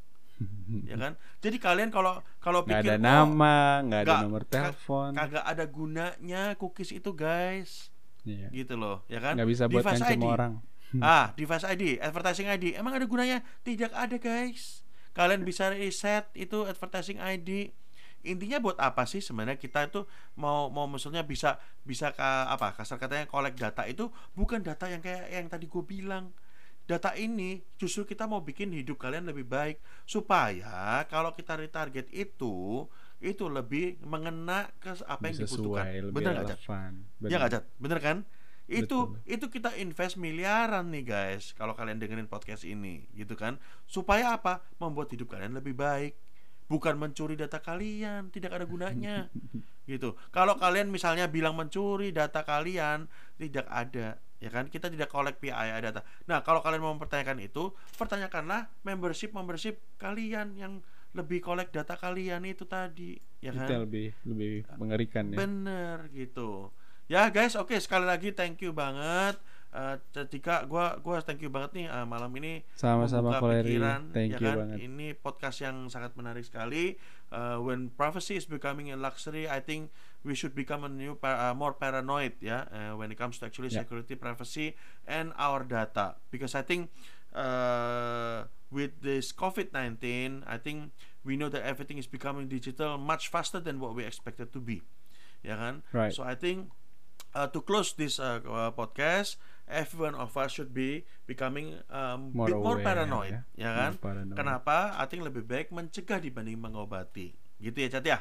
[0.85, 1.13] ya kan?
[1.41, 5.17] Jadi kalian kalau kalau pikir ada "Oh, nama, nggak ada nomor telepon.
[5.17, 7.89] kagak ada gunanya cookies itu, guys.
[8.27, 8.53] Iya.
[8.53, 9.33] Gitu loh, ya kan?
[9.33, 10.25] Nggak bisa buat Device ID.
[10.27, 10.55] orang.
[11.03, 12.79] Ah, device ID, advertising ID.
[12.79, 13.43] Emang ada gunanya?
[13.63, 14.87] Tidak ada, guys.
[15.13, 17.75] Kalian bisa reset itu advertising ID.
[18.27, 20.03] Intinya buat apa sih sebenarnya kita itu
[20.35, 24.99] mau mau maksudnya bisa bisa ka, apa kasar katanya collect data itu bukan data yang
[24.99, 26.35] kayak yang tadi gue bilang.
[26.87, 32.87] Data ini justru kita mau bikin hidup kalian lebih baik supaya kalau kita retarget itu
[33.19, 35.87] itu lebih mengena ke apa yang dibutuhkan.
[36.15, 36.61] Bener nggak, Cat?
[37.19, 37.39] Bener.
[37.43, 37.65] nggak Cat?
[37.83, 38.19] Bener kan?
[38.67, 39.31] Itu Betul.
[39.31, 43.63] itu kita invest miliaran nih guys kalau kalian dengerin podcast ini gitu kan.
[43.87, 44.67] Supaya apa?
[44.83, 46.19] Membuat hidup kalian lebih baik.
[46.67, 49.31] Bukan mencuri data kalian, tidak ada gunanya.
[49.91, 50.19] gitu.
[50.35, 53.07] Kalau kalian misalnya bilang mencuri data kalian,
[53.39, 54.19] tidak ada.
[54.37, 59.33] ya kan kita tidak collect PII data nah kalau kalian mau mempertanyakan itu pertanyakanlah membership
[59.33, 60.85] membership kalian yang
[61.17, 65.41] lebih collect data kalian itu tadi ya kan Itu lebih lebih mengerikan ya.
[65.41, 66.69] bener gitu
[67.09, 69.41] ya guys oke sekali lagi thank you banget
[69.77, 74.41] Eh, ketika gua gua thank you banget nih eh, malam ini Sama-sama pikiran, Thank ya
[74.41, 74.57] you kan?
[74.65, 74.77] banget.
[74.89, 76.97] Ini podcast yang sangat menarik sekali.
[77.29, 79.93] Uh, when prophecy is becoming a luxury, I think
[80.25, 83.69] we should become a new uh, more paranoid ya uh, when it comes to actually
[83.69, 83.85] Yeah.
[83.85, 84.73] security, privacy,
[85.05, 86.17] and our data.
[86.33, 86.89] Because I think
[87.37, 90.01] uh, with this COVID-19,
[90.49, 94.57] I think we know that everything is becoming digital much faster than what we expected
[94.57, 94.81] to be.
[95.45, 95.85] Ya kan?
[95.93, 96.17] Right.
[96.17, 96.73] So I think
[97.37, 99.37] uh, to close this uh, uh, podcast,
[99.67, 103.69] every one of us should be becoming um, More bit more aware, paranoid, ya.
[103.69, 103.91] ya, kan?
[103.95, 104.37] More paranoid.
[104.39, 104.77] Kenapa?
[104.95, 107.35] I think lebih baik mencegah dibanding mengobati.
[107.59, 108.19] Gitu ya, Cat ya?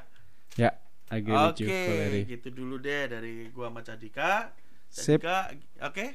[0.55, 0.71] Ya,
[1.11, 4.51] agree with you, Oke, gitu dulu deh dari gua sama Cadika.
[4.89, 5.51] Cadika,
[5.83, 6.05] oke?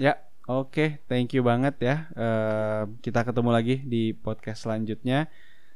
[0.00, 0.16] Ya,
[0.48, 1.96] oke, thank you banget ya.
[2.16, 5.28] Eh, kita ketemu lagi di podcast selanjutnya.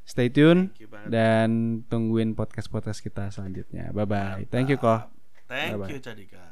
[0.05, 0.69] Stay tune
[1.09, 3.89] dan tungguin podcast-podcast kita selanjutnya.
[3.97, 4.45] Bye bye.
[4.53, 5.01] Thank you, Ko.
[5.49, 5.89] Thank Bye-bye.
[5.93, 6.45] you, Cadika.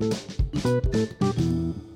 [0.00, 1.93] Thank you.